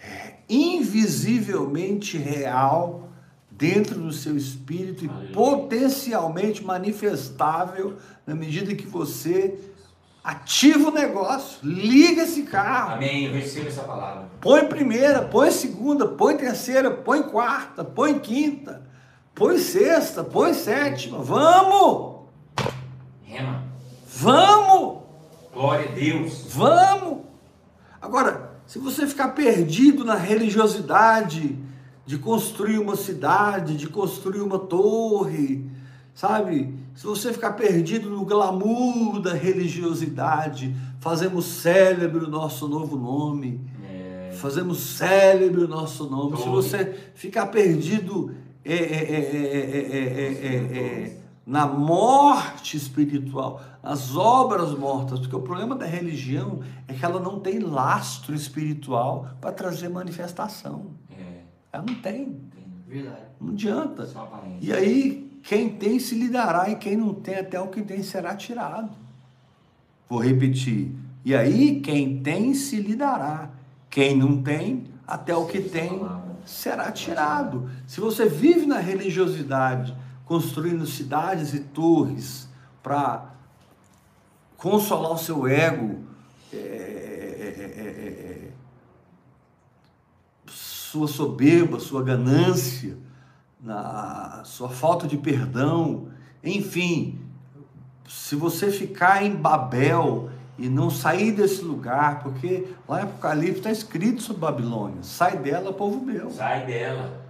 [0.02, 3.10] é invisivelmente real
[3.50, 9.58] dentro do seu espírito e potencialmente manifestável na medida que você
[10.24, 12.94] ativa o negócio, liga esse carro.
[12.94, 14.30] Amém, eu recebo essa palavra.
[14.40, 18.82] Põe primeira, põe segunda, põe terceira, põe quarta, põe quinta,
[19.36, 21.20] põe sexta, põe sétima.
[21.20, 22.22] Vamos!
[23.24, 23.64] Rema.
[24.08, 25.03] Vamos!
[25.54, 26.46] Glória a Deus.
[26.50, 27.20] Vamos!
[28.02, 31.58] Agora, se você ficar perdido na religiosidade
[32.06, 35.66] de construir uma cidade, de construir uma torre,
[36.14, 36.74] sabe?
[36.96, 43.62] Se você ficar perdido no glamour da religiosidade, fazemos célebre o nosso novo nome.
[43.90, 44.32] É.
[44.34, 46.38] Fazemos célebre o nosso nome.
[46.38, 48.32] Se você ficar perdido
[48.66, 57.04] é, é, na morte espiritual, nas obras mortas, porque o problema da religião é que
[57.04, 60.92] ela não tem lastro espiritual para trazer manifestação.
[61.12, 61.42] É.
[61.72, 62.40] Ela não tem.
[62.88, 63.22] Verdade.
[63.42, 64.08] Não adianta.
[64.62, 68.02] E aí, quem tem se lhe dará, e quem não tem, até o que tem
[68.02, 68.92] será tirado.
[70.08, 70.94] Vou repetir.
[71.26, 73.50] E aí, quem tem se lhe dará,
[73.90, 76.02] quem não tem, até o que tem
[76.46, 77.70] será tirado.
[77.86, 82.48] Se você vive na religiosidade, construindo cidades e torres
[82.82, 83.34] para
[84.58, 86.04] consolar o seu ego,
[86.52, 88.52] é, é, é,
[90.48, 92.98] sua soberba, sua ganância,
[93.60, 96.08] na sua falta de perdão,
[96.44, 97.20] enfim,
[98.08, 103.72] se você ficar em Babel e não sair desse lugar, porque lá em Apocalipse está
[103.72, 106.30] escrito sobre Babilônia, sai dela, povo meu.
[106.30, 107.23] Sai dela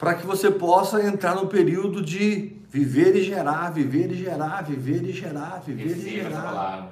[0.00, 5.04] para que você possa entrar no período de viver e gerar, viver e gerar, viver
[5.04, 6.88] e gerar, viver e gerar.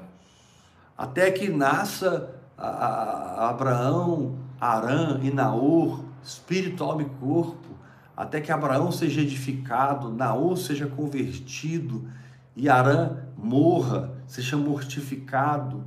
[0.97, 7.79] Até que nasça a, a Abraão, Arã e Naor, espírito, alma e corpo,
[8.14, 12.07] até que Abraão seja edificado, Naor seja convertido
[12.55, 15.83] e Arã morra seja mortificado.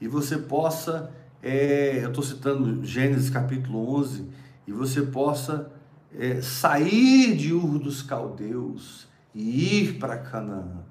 [0.00, 4.28] E você possa, é, eu estou citando Gênesis capítulo 11,
[4.66, 5.75] e você possa
[6.14, 10.84] é, sair de Ur dos Caldeus e ir para Canaã.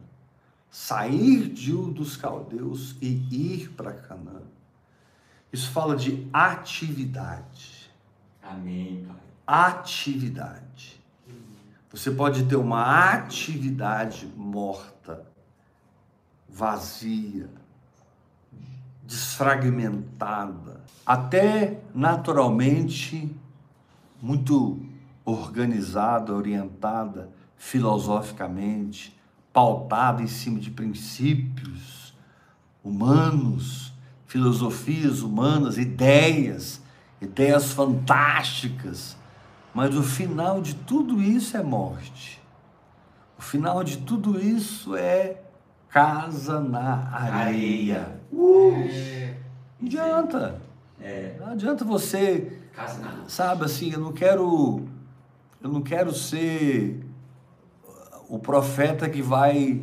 [0.69, 4.41] Sair de Ur dos Caldeus e ir para Canaã.
[5.51, 7.89] Isso fala de atividade.
[8.43, 9.15] Amém, Pai.
[9.47, 11.01] Atividade.
[11.89, 15.25] Você pode ter uma atividade morta,
[16.49, 17.49] vazia,
[19.03, 23.33] desfragmentada, até naturalmente
[24.21, 24.84] muito
[25.25, 29.19] organizada, orientada filosoficamente,
[29.51, 32.13] pautada em cima de princípios
[32.83, 33.91] humanos,
[34.27, 36.81] filosofias humanas, ideias,
[37.19, 39.17] ideias fantásticas.
[39.73, 42.41] Mas o final de tudo isso é morte.
[43.37, 45.41] O final de tudo isso é
[45.89, 48.19] casa na areia.
[48.31, 48.87] Uh,
[49.79, 50.61] não adianta.
[50.99, 54.87] É, Não adianta você, casa na sabe assim, eu não quero
[55.65, 57.03] eu não quero ser
[58.29, 59.81] o profeta que vai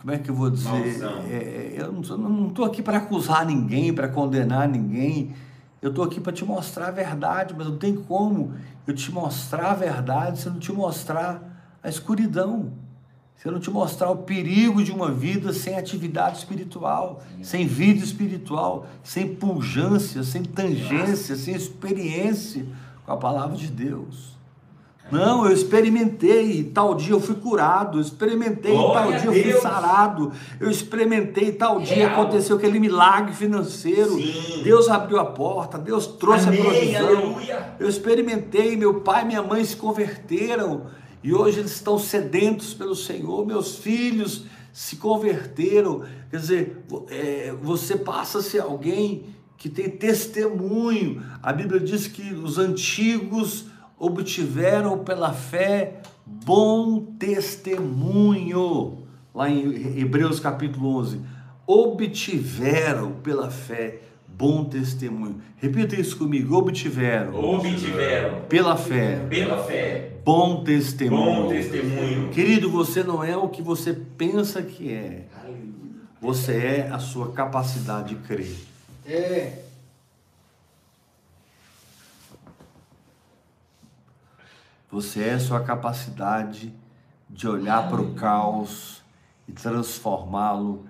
[0.00, 1.04] como é que eu vou dizer?
[1.30, 5.36] É, é, eu não estou aqui para acusar ninguém, para condenar ninguém.
[5.80, 8.54] Eu estou aqui para te mostrar a verdade, mas não tem como
[8.88, 12.72] eu te mostrar a verdade se eu não te mostrar a escuridão.
[13.36, 18.02] Se eu não te mostrar o perigo de uma vida sem atividade espiritual, sem vida
[18.02, 22.66] espiritual, sem pujança, sem tangência, sem experiência
[23.06, 24.39] com a palavra de Deus.
[25.10, 30.32] Não, eu experimentei, tal dia eu fui curado, experimentei, Glória tal dia eu fui sarado,
[30.60, 32.12] eu experimentei, tal dia Real.
[32.12, 34.62] aconteceu aquele milagre financeiro, Sim.
[34.62, 37.06] Deus abriu a porta, Deus trouxe Amém, a provisão.
[37.06, 37.74] aleluia.
[37.78, 40.86] Eu experimentei, meu pai e minha mãe se converteram
[41.22, 46.04] e hoje eles estão sedentos pelo Senhor, meus filhos se converteram.
[46.30, 51.22] Quer dizer, é, você passa a ser alguém que tem testemunho.
[51.42, 53.66] A Bíblia diz que os antigos
[54.00, 59.04] obtiveram pela fé bom testemunho.
[59.34, 61.20] Lá em Hebreus capítulo 11.
[61.66, 65.40] Obtiveram pela fé bom testemunho.
[65.56, 66.56] Repita isso comigo.
[66.56, 71.42] Obtiveram obtiveram pela fé pela fé bom testemunho.
[71.42, 72.28] bom testemunho.
[72.30, 75.26] Querido, você não é o que você pensa que é.
[76.20, 78.56] Você é a sua capacidade de crer.
[79.06, 79.69] É.
[84.90, 86.74] Você é a sua capacidade
[87.28, 89.02] de olhar para o caos
[89.46, 90.84] e transformá-lo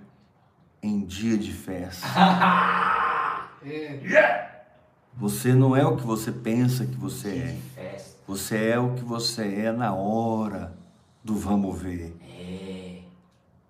[0.82, 2.06] em dia de festa.
[3.62, 4.62] É.
[5.14, 8.02] Você não é o que você pensa que você é.
[8.26, 10.74] Você é o que você é na hora
[11.22, 12.16] do vamos ver.
[12.22, 13.02] É.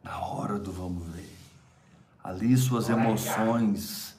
[0.00, 1.36] Na hora do vamos ver.
[2.22, 4.16] Ali suas emoções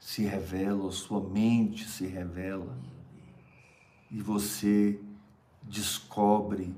[0.00, 2.76] se revelam, sua mente se revela.
[4.10, 4.98] E você
[5.62, 6.74] descobre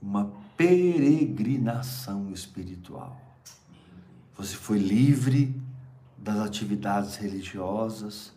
[0.00, 3.20] uma peregrinação espiritual.
[4.36, 5.54] Você foi livre
[6.18, 8.32] das atividades religiosas,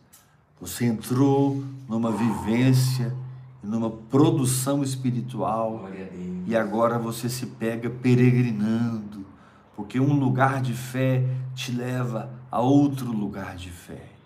[0.59, 3.15] você entrou numa vivência,
[3.63, 5.89] numa produção espiritual.
[6.45, 9.25] E agora você se pega peregrinando,
[9.75, 11.23] porque um lugar de fé
[11.55, 14.18] te leva a outro lugar de fé.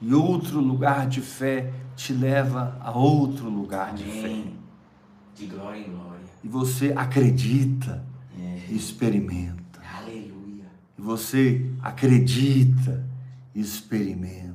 [0.00, 4.18] E outro lugar de fé te leva a outro lugar de fé.
[4.26, 4.54] Amém.
[5.34, 6.26] De glória em glória.
[6.44, 8.04] E você acredita
[8.38, 8.58] É.
[8.70, 9.80] e experimenta.
[9.98, 10.64] Aleluia.
[10.98, 13.04] E você acredita
[13.54, 14.54] e experimenta.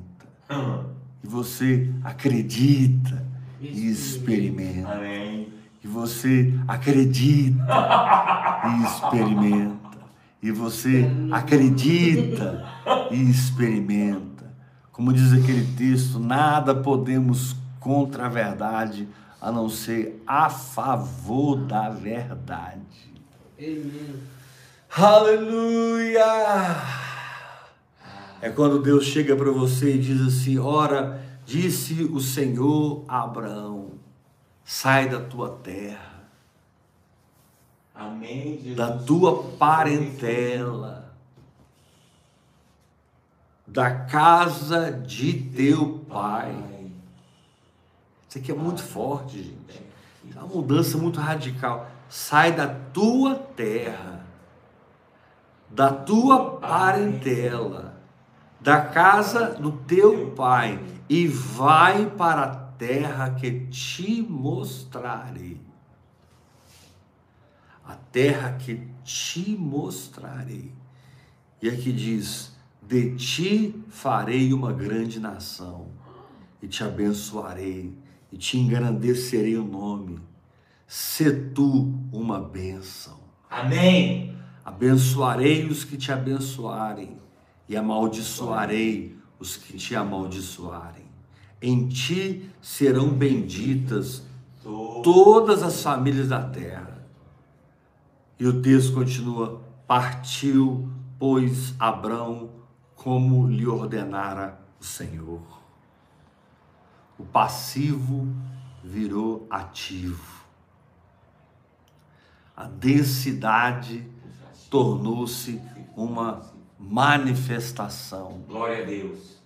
[0.50, 0.84] Hum.
[1.24, 3.26] E você acredita
[3.60, 4.92] e experimenta.
[4.94, 5.48] Amém.
[5.84, 7.64] E você acredita
[8.64, 9.98] e experimenta.
[10.42, 12.64] E você acredita
[13.10, 14.31] e experimenta.
[14.92, 19.08] Como diz aquele texto, nada podemos contra a verdade
[19.40, 22.80] a não ser a favor da verdade.
[23.58, 24.22] Amém.
[24.94, 26.22] Aleluia!
[28.42, 33.92] É quando Deus chega para você e diz assim: Ora, disse o Senhor a Abraão:
[34.64, 36.12] sai da tua terra,
[37.94, 41.01] Amém, da tua parentela,
[43.72, 46.54] da casa de teu pai.
[48.28, 49.82] Isso aqui é muito forte, gente.
[50.34, 51.90] É uma mudança muito radical.
[52.08, 54.26] Sai da tua terra,
[55.70, 57.94] da tua parentela,
[58.60, 65.60] da casa do teu pai e vai para a terra que te mostrarei.
[67.84, 70.72] a terra que te mostrarei.
[71.60, 72.51] E aqui diz:
[72.92, 75.86] De ti farei uma grande nação,
[76.60, 77.96] e te abençoarei,
[78.30, 80.20] e te engrandecerei o nome.
[80.86, 83.18] Se tu uma bênção.
[83.48, 84.36] Amém.
[84.62, 87.16] Abençoarei os que te abençoarem,
[87.66, 91.06] e amaldiçoarei os que te amaldiçoarem.
[91.62, 94.22] Em ti serão benditas
[95.02, 97.06] todas as famílias da terra.
[98.38, 102.60] E o texto continua: Partiu, pois, Abrão,
[103.02, 105.42] como lhe ordenara o Senhor.
[107.18, 108.26] O passivo
[108.82, 110.42] virou ativo.
[112.56, 114.08] A densidade
[114.70, 115.60] tornou-se
[115.96, 116.42] uma
[116.78, 118.42] manifestação.
[118.46, 119.42] Glória a Deus.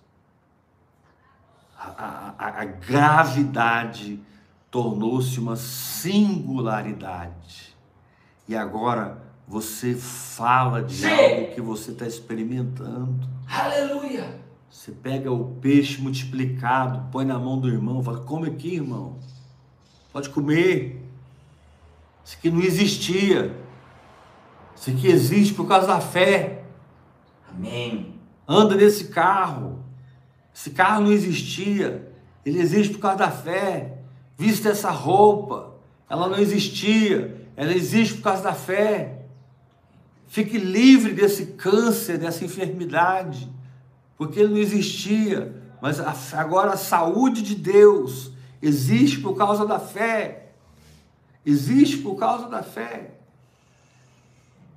[1.79, 4.21] A, a- a gravidade
[4.71, 7.75] tornou-se uma singularidade.
[8.49, 11.09] E agora você fala de Sim.
[11.09, 13.29] algo que você está experimentando.
[13.49, 14.41] Aleluia.
[14.69, 19.19] Você pega o peixe multiplicado, põe na mão do irmão, fala: come aqui, irmão.
[20.13, 21.03] Pode comer.
[22.25, 23.57] Isso aqui não existia.
[24.75, 26.65] Isso aqui existe por causa da fé.
[27.49, 28.15] Amém.
[28.47, 29.85] anda nesse carro.
[30.55, 32.13] Esse carro não existia.
[32.45, 33.99] Ele existe por causa da fé.
[34.37, 35.75] Vista essa roupa.
[36.09, 37.49] Ela não existia.
[37.57, 39.16] Ela existe por causa da fé.
[40.27, 43.51] Fique livre desse câncer, dessa enfermidade.
[44.17, 45.63] Porque ele não existia.
[45.81, 46.01] Mas
[46.35, 50.53] agora a saúde de Deus existe por causa da fé.
[51.45, 53.13] Existe por causa da fé.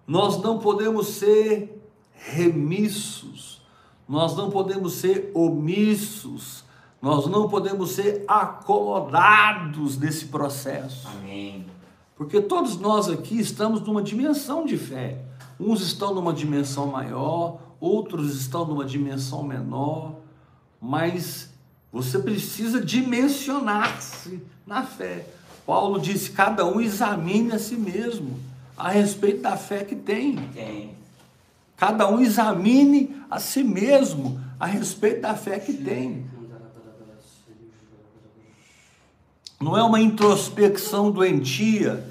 [0.06, 1.80] Nós não podemos ser
[2.14, 3.62] remissos,
[4.08, 6.64] nós não podemos ser omissos,
[7.02, 11.66] nós não podemos ser acomodados nesse processo, Amém.
[12.16, 15.29] porque todos nós aqui estamos numa dimensão de fé.
[15.60, 20.16] Uns estão numa dimensão maior, outros estão numa dimensão menor,
[20.80, 21.50] mas
[21.92, 25.26] você precisa dimensionar-se na fé.
[25.66, 28.40] Paulo disse: cada um examine a si mesmo
[28.78, 30.38] a respeito da fé que tem.
[30.54, 30.92] Tem.
[31.76, 36.26] Cada um examine a si mesmo a respeito da fé que tem.
[39.60, 42.09] Não é uma introspecção doentia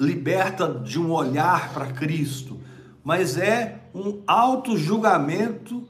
[0.00, 2.58] liberta de um olhar para Cristo,
[3.04, 5.86] mas é um auto-julgamento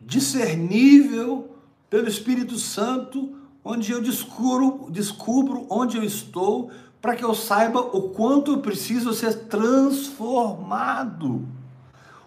[0.00, 1.50] discernível
[1.90, 3.34] pelo Espírito Santo,
[3.64, 6.70] onde eu descubro, descubro onde eu estou,
[7.02, 11.44] para que eu saiba o quanto eu preciso ser transformado.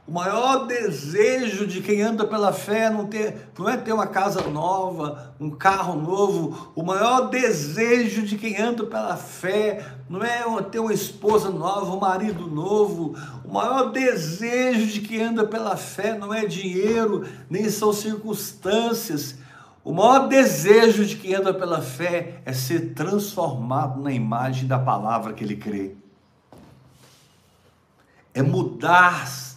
[0.05, 4.41] O maior desejo de quem anda pela fé não, ter, não é ter uma casa
[4.49, 6.73] nova, um carro novo.
[6.75, 12.01] O maior desejo de quem anda pela fé não é ter uma esposa nova, um
[12.01, 13.15] marido novo.
[13.45, 19.37] O maior desejo de quem anda pela fé não é dinheiro, nem são circunstâncias.
[19.85, 25.31] O maior desejo de quem anda pela fé é ser transformado na imagem da palavra
[25.31, 25.95] que ele crê.
[28.33, 29.52] É mudar-se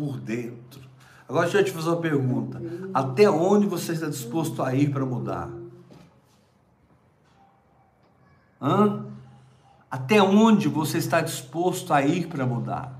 [0.00, 0.80] por dentro.
[1.28, 2.60] Agora deixa eu te fazer uma pergunta.
[2.94, 5.50] Até onde você está disposto a ir para mudar?
[8.60, 9.04] Hã?
[9.90, 12.98] Até onde você está disposto a ir para mudar?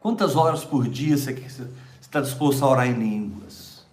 [0.00, 1.32] Quantas horas por dia você
[2.00, 3.86] está disposto a orar em línguas?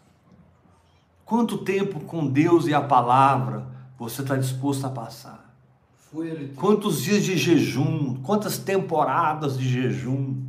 [1.24, 3.68] Quanto tempo com Deus e a palavra
[4.00, 5.54] você está disposto a passar?
[6.56, 8.16] Quantos dias de jejum?
[8.24, 10.47] Quantas temporadas de jejum?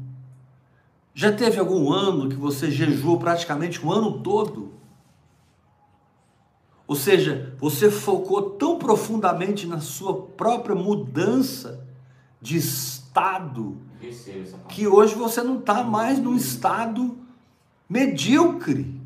[1.18, 4.72] Já teve algum ano que você jejuou praticamente o ano todo?
[6.86, 11.84] Ou seja, você focou tão profundamente na sua própria mudança
[12.40, 13.76] de estado
[14.68, 17.18] que hoje você não está mais num estado
[17.88, 19.02] medíocre,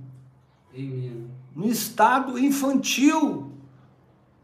[1.57, 3.51] num estado infantil,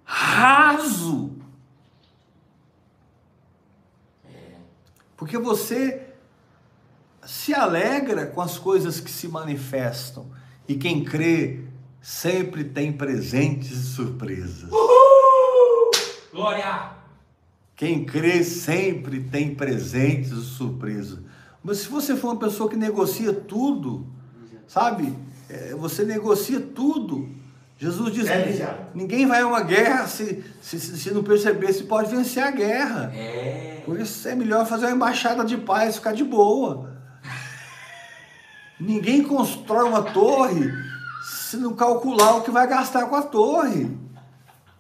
[0.07, 1.33] raso.
[5.19, 6.08] Porque você
[7.29, 10.29] se alegra com as coisas que se manifestam.
[10.67, 11.61] E quem crê
[12.01, 14.71] sempre tem presentes e surpresas.
[16.33, 16.93] Glória!
[17.77, 21.19] Quem crê sempre tem presentes e surpresas.
[21.63, 24.07] Mas se você for uma pessoa que negocia tudo,
[24.67, 25.15] sabe?
[25.51, 27.29] É, você negocia tudo.
[27.77, 31.85] Jesus disse: É, ninguém vai a uma guerra se, se, se se não perceber se
[31.85, 33.13] pode vencer a guerra.
[33.15, 33.83] É.
[33.85, 36.97] Por isso é melhor fazer uma embaixada de paz, ficar de boa.
[38.81, 40.71] Ninguém constrói uma torre
[41.25, 43.97] se não calcular o que vai gastar com a torre.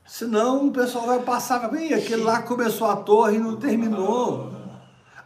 [0.06, 4.52] Senão o pessoal vai passar, "Ih, aquele lá começou a torre e não terminou.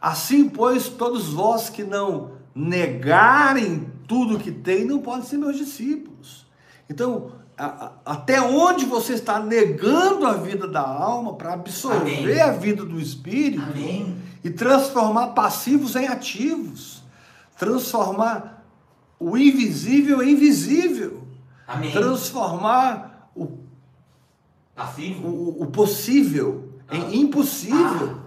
[0.01, 6.45] Assim, pois, todos vós que não negarem tudo que tem, não podem ser meus discípulos.
[6.91, 12.41] Então, a- a- até onde você está negando a vida da alma para absorver Amém.
[12.41, 14.17] a vida do espírito Amém.
[14.43, 17.03] e transformar passivos em ativos,
[17.57, 18.52] transformar
[19.31, 21.23] o invisível em visível,
[21.67, 21.93] Amém.
[21.93, 23.63] transformar o
[25.23, 28.19] o, o possível em impossível.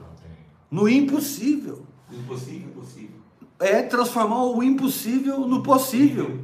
[0.69, 1.85] No impossível.
[2.11, 3.15] Impossível, impossível.
[3.59, 6.39] É transformar o impossível no possível.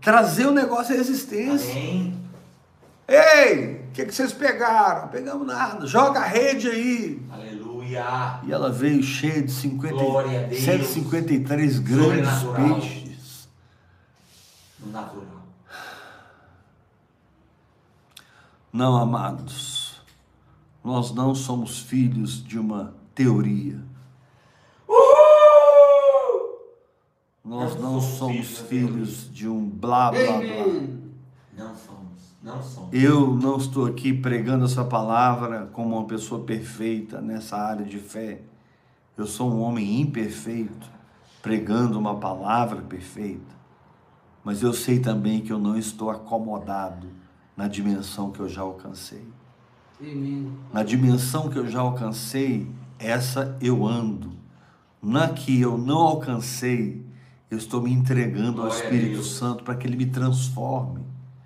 [0.00, 1.70] Trazer o negócio à existência.
[1.72, 2.26] Amém.
[3.08, 5.08] Ei, o que, que vocês pegaram?
[5.08, 5.86] Pegamos nada.
[5.86, 7.22] Joga a rede aí.
[7.30, 8.40] Aleluia.
[8.44, 10.62] E ela veio cheia de 50, Glória a Deus.
[10.62, 13.05] 153 grandes Sobrenatural.
[14.86, 15.42] Natural.
[18.72, 20.00] Não, amados,
[20.84, 23.80] nós não somos filhos de uma teoria.
[27.42, 30.66] Nós Não não somos filhos de um blá blá blá.
[31.56, 32.36] Não somos.
[32.42, 32.92] Não somos.
[32.92, 38.42] Eu não estou aqui pregando essa palavra como uma pessoa perfeita nessa área de fé.
[39.16, 40.90] Eu sou um homem imperfeito,
[41.40, 43.56] pregando uma palavra perfeita.
[44.46, 47.08] Mas eu sei também que eu não estou acomodado
[47.56, 49.26] na dimensão que eu já alcancei.
[50.72, 54.30] Na dimensão que eu já alcancei, essa eu ando.
[55.02, 57.04] Na que eu não alcancei,
[57.50, 59.24] eu estou me entregando ao Espírito.
[59.24, 61.00] Santo para que ele me transforme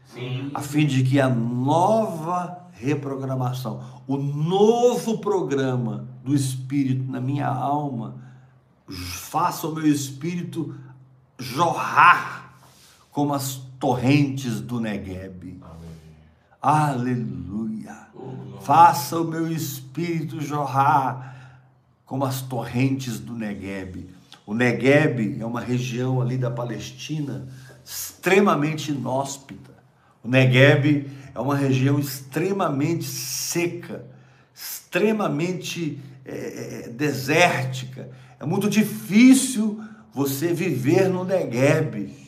[0.04, 0.50] Sim.
[0.52, 8.16] a fim de que a nova reprogramação, o novo programa do Espírito na minha alma,
[8.86, 10.74] faça o meu espírito
[11.38, 12.39] jorrar
[13.10, 15.60] como as torrentes do Negueb.
[16.60, 18.08] Aleluia.
[18.60, 21.30] Faça o meu espírito jorrar
[22.04, 24.10] como as torrentes do Negueb.
[24.46, 27.48] O Negueb é uma região ali da Palestina
[27.84, 29.70] extremamente inóspita.
[30.22, 34.04] O Negueb é uma região extremamente seca,
[34.54, 38.10] extremamente eh, eh, desértica.
[38.38, 39.82] É muito difícil
[40.12, 42.19] você viver no Negueb.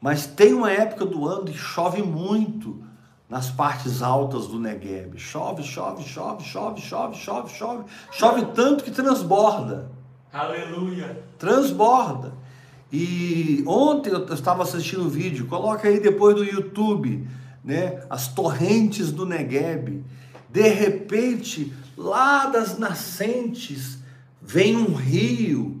[0.00, 2.82] Mas tem uma época do ano que chove muito
[3.28, 5.18] nas partes altas do Negueb.
[5.18, 7.84] Chove, chove, chove, chove, chove, chove, chove.
[8.10, 9.90] Chove tanto que transborda.
[10.32, 11.22] Aleluia.
[11.38, 12.32] Transborda.
[12.92, 17.28] E ontem eu estava assistindo um vídeo, coloca aí depois no YouTube,
[17.64, 18.02] né?
[18.08, 20.04] As torrentes do Negueb.
[20.48, 23.98] De repente, lá das nascentes,
[24.42, 25.80] vem um rio,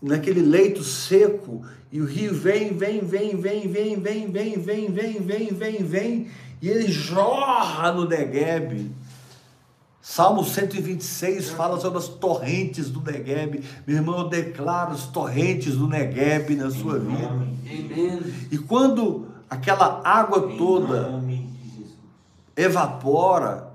[0.00, 1.62] naquele leito seco,
[1.94, 6.30] e o rio vem, vem, vem, vem, vem, vem, vem, vem, vem, vem, vem, vem,
[6.60, 8.90] e ele jorra no Negueb.
[10.02, 13.62] Salmo 126 fala sobre as torrentes do Negueb.
[13.86, 17.30] Meu irmão, eu declaro as torrentes do Negueb na sua vida.
[18.50, 21.22] E quando aquela água toda
[22.56, 23.72] evapora,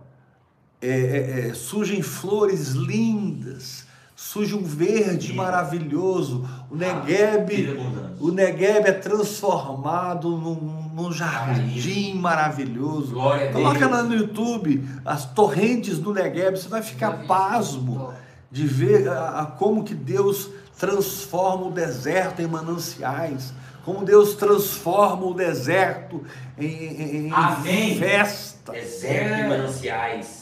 [0.81, 3.87] é, é, é, surgem flores lindas,
[4.21, 5.41] surge um verde Vida.
[5.41, 6.45] maravilhoso.
[6.69, 8.13] O Vida Negueb, abundante.
[8.19, 13.13] o Negueb é transformado num, num jardim maravilhoso.
[13.13, 17.27] Glória Coloca lá no YouTube as torrentes do Negueb, você vai ficar ver.
[17.27, 18.13] pasmo
[18.51, 23.53] de ver a, a como que Deus transforma o deserto em mananciais,
[23.85, 26.23] como Deus transforma o deserto
[26.57, 27.31] em, em-
[27.65, 28.71] em festa.
[28.73, 30.38] Deserto e mananciais.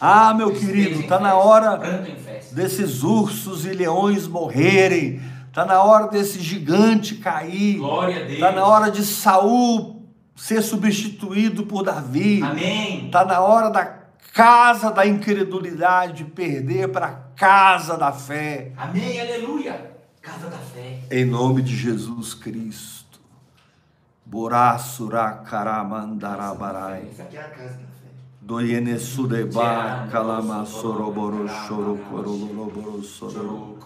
[0.00, 1.76] Ah, meu querido, está na hora
[2.52, 7.80] desses ursos e leões morrerem, está na hora desse gigante cair,
[8.28, 9.98] está na hora de Saul
[10.36, 12.40] ser substituído por Davi.
[12.42, 13.06] Amém.
[13.06, 13.84] Está na hora da
[14.32, 18.72] casa da incredulidade perder para a casa da fé.
[18.76, 19.20] Amém.
[19.20, 19.92] Aleluia.
[20.22, 21.00] Casa da fé.
[21.10, 23.20] Em nome de Jesus Cristo.
[24.24, 27.08] Borasura karamandarabarai.
[27.10, 27.87] Essa aqui é a casa da
[28.48, 28.54] fé.
[28.54, 33.76] Doyenesudeba kalamasoroboro choro koroloboro soro.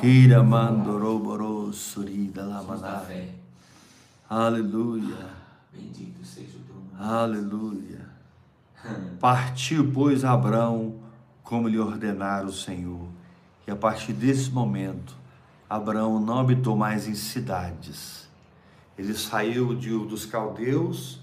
[0.00, 3.34] Kira mandoroboro surida lamanai.
[4.28, 5.30] Aleluia.
[5.72, 6.90] Bendito seja o teu nome.
[6.98, 8.08] Aleluia.
[9.20, 10.96] Partiu, pois, Abraão,
[11.42, 13.08] como lhe ordenara o Senhor.
[13.66, 15.14] E a partir desse momento,
[15.68, 18.28] Abraão não habitou mais em cidades.
[18.98, 21.20] Ele saiu de, dos caldeus,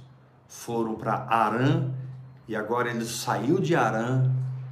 [0.47, 1.91] foram para Arã,
[2.47, 4.31] e agora ele saiu de Arã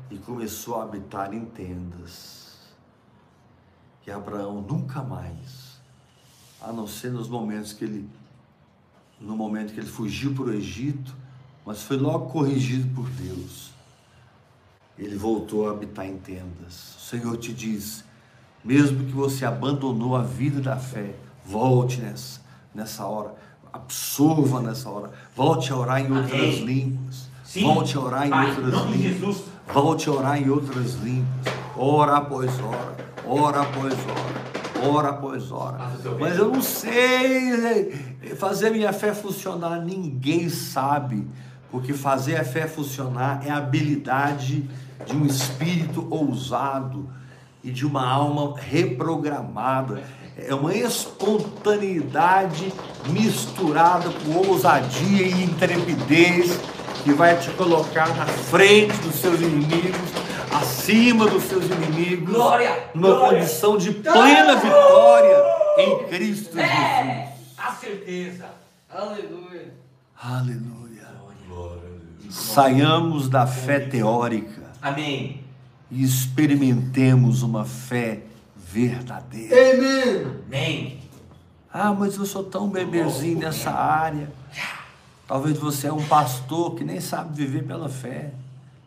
[0.10, 2.74] e começou a habitar em tendas.
[4.06, 5.80] E Abraão nunca mais,
[6.62, 8.10] a não ser nos momentos que ele
[9.20, 11.16] no momento que ele fugiu para o Egito,
[11.66, 13.72] mas foi logo corrigido por Deus.
[14.98, 16.96] Ele voltou a habitar em tendas.
[16.98, 18.04] O Senhor te diz:
[18.64, 21.16] mesmo que você abandonou a vida da fé,
[21.46, 22.42] volte nessa,
[22.76, 23.34] nessa hora,
[23.74, 26.66] absorva nessa hora, volte a orar em outras Amém.
[26.66, 27.64] línguas, Sim.
[27.64, 29.44] volte a orar em Pai, em outras de línguas, Jesus.
[29.74, 31.28] volte a orar em outras línguas,
[31.76, 32.96] hora após hora,
[33.26, 35.78] hora após hora, hora após hora.
[36.20, 37.92] Mas eu não sei
[38.38, 41.28] fazer minha fé funcionar, ninguém sabe,
[41.72, 44.70] porque fazer a fé funcionar é a habilidade
[45.06, 47.10] de um espírito ousado
[47.64, 50.04] e de uma alma reprogramada.
[50.38, 52.74] É uma espontaneidade
[53.08, 56.60] misturada com ousadia e intrepidez
[57.04, 60.00] que vai te colocar na frente dos seus inimigos,
[60.54, 63.40] acima dos seus inimigos, Glória, numa glória.
[63.40, 65.44] condição de plena vitória
[65.78, 66.60] em Cristo Jesus.
[66.60, 68.46] É, a certeza.
[68.90, 69.74] Aleluia.
[70.22, 71.08] Aleluia.
[71.48, 71.82] Glória.
[72.30, 75.44] Saiamos da fé teórica Amém.
[75.92, 78.22] e experimentemos uma fé
[78.74, 79.56] verdadeira.
[79.56, 80.26] Amém.
[80.48, 81.00] Amém.
[81.72, 84.32] Ah, mas eu sou tão bebezinho nessa área.
[85.28, 88.34] Talvez você é um pastor que nem sabe viver pela fé,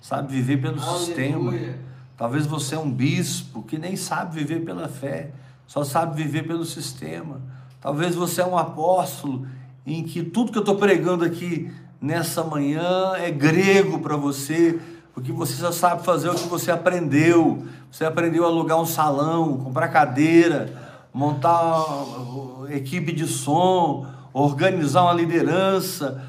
[0.01, 1.51] sabe viver pelo sistema.
[1.51, 1.79] Aleluia.
[2.17, 5.31] Talvez você é um bispo que nem sabe viver pela fé,
[5.67, 7.41] só sabe viver pelo sistema.
[7.81, 9.47] Talvez você é um apóstolo
[9.87, 11.71] em que tudo que eu estou pregando aqui
[12.01, 14.81] nessa manhã é grego para você,
[15.17, 17.65] porque você só sabe fazer o que você aprendeu.
[17.91, 20.71] Você aprendeu a alugar um salão, comprar cadeira,
[21.11, 26.23] montar uh, equipe de som, organizar uma liderança,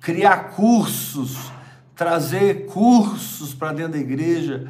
[0.00, 1.52] criar cursos,
[1.94, 4.66] trazer cursos para dentro da igreja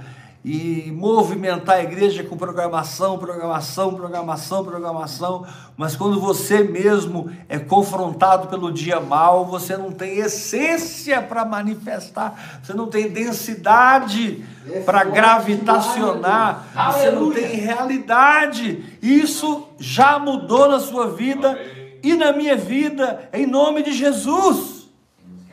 [0.46, 5.44] e movimentar a igreja com programação, programação, programação, programação,
[5.76, 12.60] mas quando você mesmo é confrontado pelo dia mal, você não tem essência para manifestar,
[12.62, 18.84] você não tem densidade É para gravitacionar, você não tem realidade.
[19.02, 21.58] Isso já mudou na sua vida
[22.04, 24.86] e na minha vida, em nome de Jesus.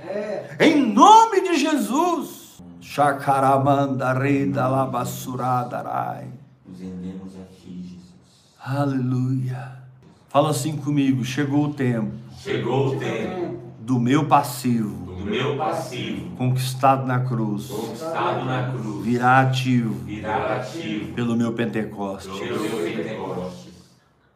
[0.07, 0.55] É.
[0.59, 2.42] Em nome de Jesus.
[6.67, 8.13] Nos rendemos a ti, Jesus.
[8.59, 9.77] Aleluia.
[10.29, 12.11] Fala assim comigo, chegou o tempo.
[12.37, 13.59] Chegou o tempo.
[13.79, 15.03] Do meu passivo.
[15.13, 17.67] Do meu passivo, conquistado na cruz.
[17.67, 19.93] Conquistado na cruz, virá ativo.
[20.05, 21.13] Virar ativo.
[21.13, 22.29] Pelo meu Pentecoste.
[22.29, 23.73] pelo meu Pentecostes.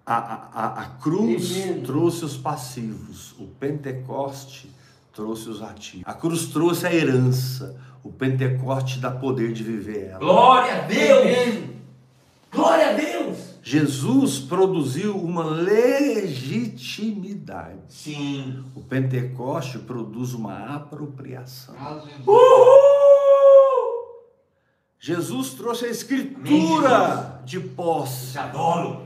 [0.05, 1.53] A, a, a- cruz
[1.85, 4.71] trouxe os passivos, o Pentecoste
[5.13, 6.03] trouxe os ativos.
[6.07, 7.75] A cruz trouxe a herança,
[8.07, 10.19] o Pentecoste dá poder de viver ela.
[10.19, 11.21] Glória a Deus!
[11.21, 11.75] Amém.
[12.49, 13.37] Glória a Deus!
[13.61, 17.79] Jesus produziu uma legitimidade.
[17.89, 18.63] Sim.
[18.73, 21.75] O Pentecoste produz uma apropriação.
[22.25, 22.37] Uhul!
[24.97, 28.31] Jesus trouxe a Amém, escritura de posse.
[28.31, 29.01] Te adoro.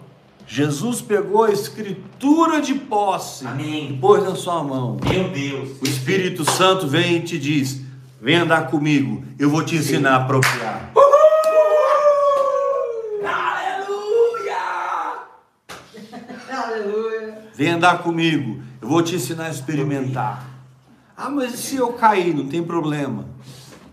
[0.45, 3.93] Jesus pegou a escritura de posse Amém.
[3.93, 4.97] e pôs na sua mão.
[5.03, 5.81] Meu Deus.
[5.81, 7.81] O Espírito Santo vem e te diz:
[8.21, 10.91] Vem andar comigo, eu vou te ensinar a apropriar.
[13.25, 14.57] Aleluia!
[16.51, 17.37] Aleluia.
[17.55, 20.45] Vem andar comigo, eu vou te ensinar a experimentar.
[21.17, 23.25] Ah, mas e se eu cair, não tem problema.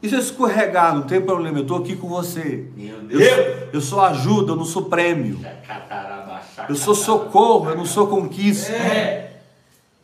[0.03, 2.68] E se eu escorregar, não tem problema, eu estou aqui com você.
[2.76, 3.68] Meu Eu, Deus.
[3.72, 5.41] eu sou ajuda, eu não sou prêmio.
[6.68, 8.72] Eu sou socorro, eu não sou conquista.
[8.72, 9.41] É.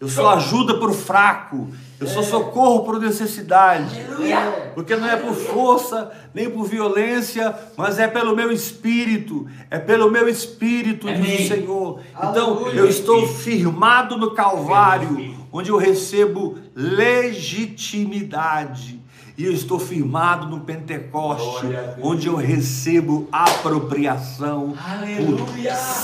[0.00, 1.68] Eu sou ajuda para o fraco.
[2.04, 3.98] Eu sou socorro a necessidade.
[4.00, 4.72] Aleluia!
[4.74, 9.46] Porque não é por força, nem por violência, mas é pelo meu espírito.
[9.70, 11.44] É pelo meu espírito, diz Amém.
[11.44, 12.00] o Senhor.
[12.16, 12.80] Então, Aleluia.
[12.80, 19.02] eu estou firmado no Calvário, onde eu recebo legitimidade.
[19.36, 21.66] E eu estou firmado no Pentecoste,
[22.00, 25.38] onde eu recebo apropriação Aleluia.
[25.38, 25.48] por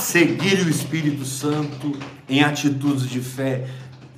[0.01, 1.93] seguir o Espírito Santo
[2.27, 3.67] em atitudes de fé.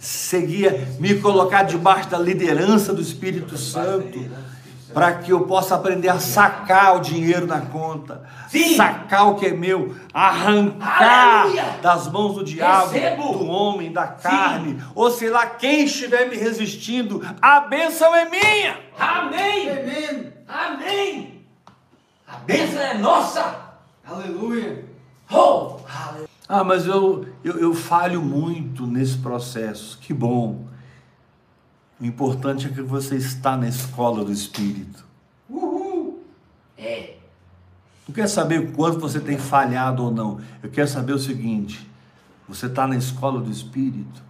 [0.03, 4.19] Seguir, me colocar debaixo da liderança do Espírito Santo,
[4.93, 8.75] para que eu possa aprender a sacar o dinheiro na conta, Sim.
[8.75, 11.79] sacar o que é meu, arrancar Aleluia.
[11.81, 13.37] das mãos do diabo, Recebo.
[13.37, 18.77] do homem, da carne, ou sei lá, quem estiver me resistindo, a bênção é minha.
[18.99, 19.69] Amém!
[19.69, 20.33] Amém.
[20.49, 21.45] Amém!
[22.27, 23.55] A bênção é nossa!
[24.05, 24.83] Aleluia.
[25.31, 25.77] Oh!
[25.87, 26.32] Aleluia!
[26.47, 29.97] Ah, mas eu, eu, eu falho muito nesse processo.
[29.99, 30.65] Que bom.
[31.99, 35.05] O importante é que você está na escola do Espírito.
[35.49, 36.21] Uhul.
[36.77, 37.15] É.
[38.07, 40.39] Não quer saber o quanto você tem falhado ou não.
[40.61, 41.89] Eu quero saber o seguinte:
[42.47, 44.21] você está na escola do Espírito?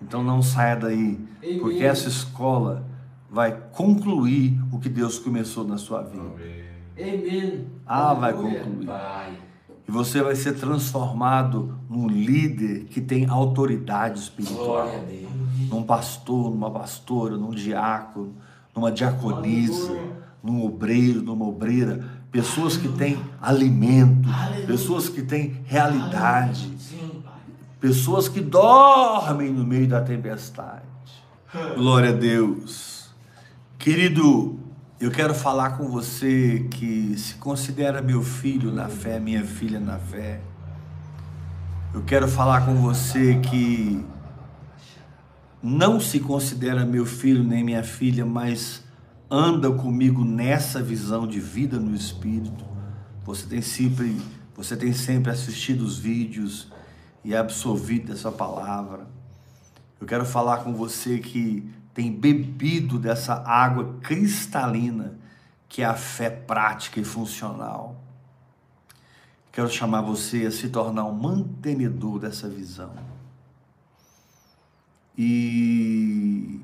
[0.00, 1.18] Então não saia daí,
[1.60, 2.84] porque essa escola
[3.28, 6.22] vai concluir o que Deus começou na sua vida.
[6.96, 7.66] Amém.
[7.84, 8.86] Ah, vai concluir.
[8.86, 9.47] Vai.
[9.88, 14.90] E você vai ser transformado num líder que tem autoridade espiritual.
[15.70, 18.34] Num pastor, numa pastora, num diácono,
[18.76, 19.98] numa diaconisa,
[20.42, 22.04] num obreiro, numa obreira.
[22.30, 24.66] Pessoas que têm alimento, Aleluia.
[24.66, 27.22] pessoas que têm realidade, Sim,
[27.80, 30.82] pessoas que dormem no meio da tempestade.
[31.74, 33.08] Glória a Deus.
[33.78, 34.57] Querido,
[35.00, 39.96] eu quero falar com você que se considera meu filho na fé, minha filha na
[39.96, 40.40] fé.
[41.94, 44.04] Eu quero falar com você que
[45.62, 48.82] não se considera meu filho nem minha filha, mas
[49.30, 52.64] anda comigo nessa visão de vida no espírito.
[53.24, 54.20] Você tem sempre,
[54.56, 56.72] você tem sempre assistido os vídeos
[57.24, 59.06] e absorvido essa palavra.
[60.00, 61.68] Eu quero falar com você que
[61.98, 65.18] tem bebido dessa água cristalina
[65.68, 67.96] que é a fé prática e funcional.
[69.50, 72.94] Quero chamar você a se tornar um mantenedor dessa visão.
[75.18, 76.60] E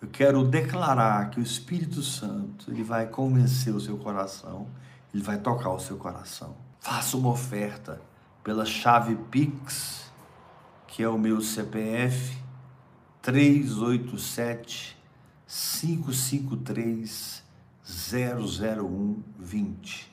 [0.00, 4.68] eu quero declarar que o Espírito Santo, ele vai convencer o seu coração,
[5.12, 6.54] ele vai tocar o seu coração.
[6.78, 8.00] Faça uma oferta
[8.44, 10.12] pela chave Pix,
[10.86, 12.43] que é o meu CPF
[13.24, 14.96] 387
[15.46, 17.42] 553
[17.82, 20.12] 00120.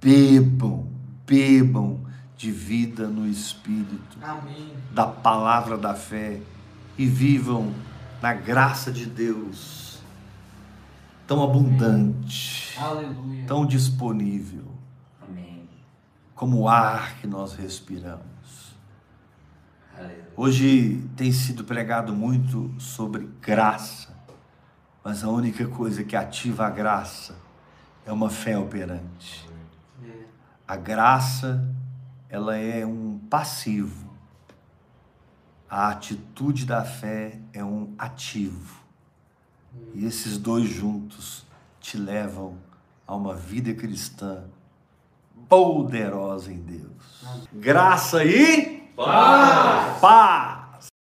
[0.00, 0.86] Bebam,
[1.26, 2.00] bebam
[2.36, 4.72] de vida no Espírito Amém.
[4.90, 6.40] da palavra da fé
[6.96, 7.74] e vivam
[8.22, 10.00] na graça de Deus
[11.26, 12.78] tão abundante,
[13.46, 14.64] tão disponível
[15.20, 15.68] Amém.
[16.34, 18.35] como o ar que nós respiramos.
[20.36, 24.14] Hoje tem sido pregado muito sobre graça,
[25.02, 27.34] mas a única coisa que ativa a graça
[28.04, 29.48] é uma fé operante.
[30.04, 30.24] É.
[30.68, 31.66] A graça,
[32.28, 34.14] ela é um passivo.
[35.70, 38.84] A atitude da fé é um ativo.
[39.94, 41.46] E esses dois juntos
[41.80, 42.58] te levam
[43.06, 44.44] a uma vida cristã
[45.48, 47.24] poderosa em Deus.
[47.52, 50.00] Graça e Paz.
[50.00, 50.55] paz.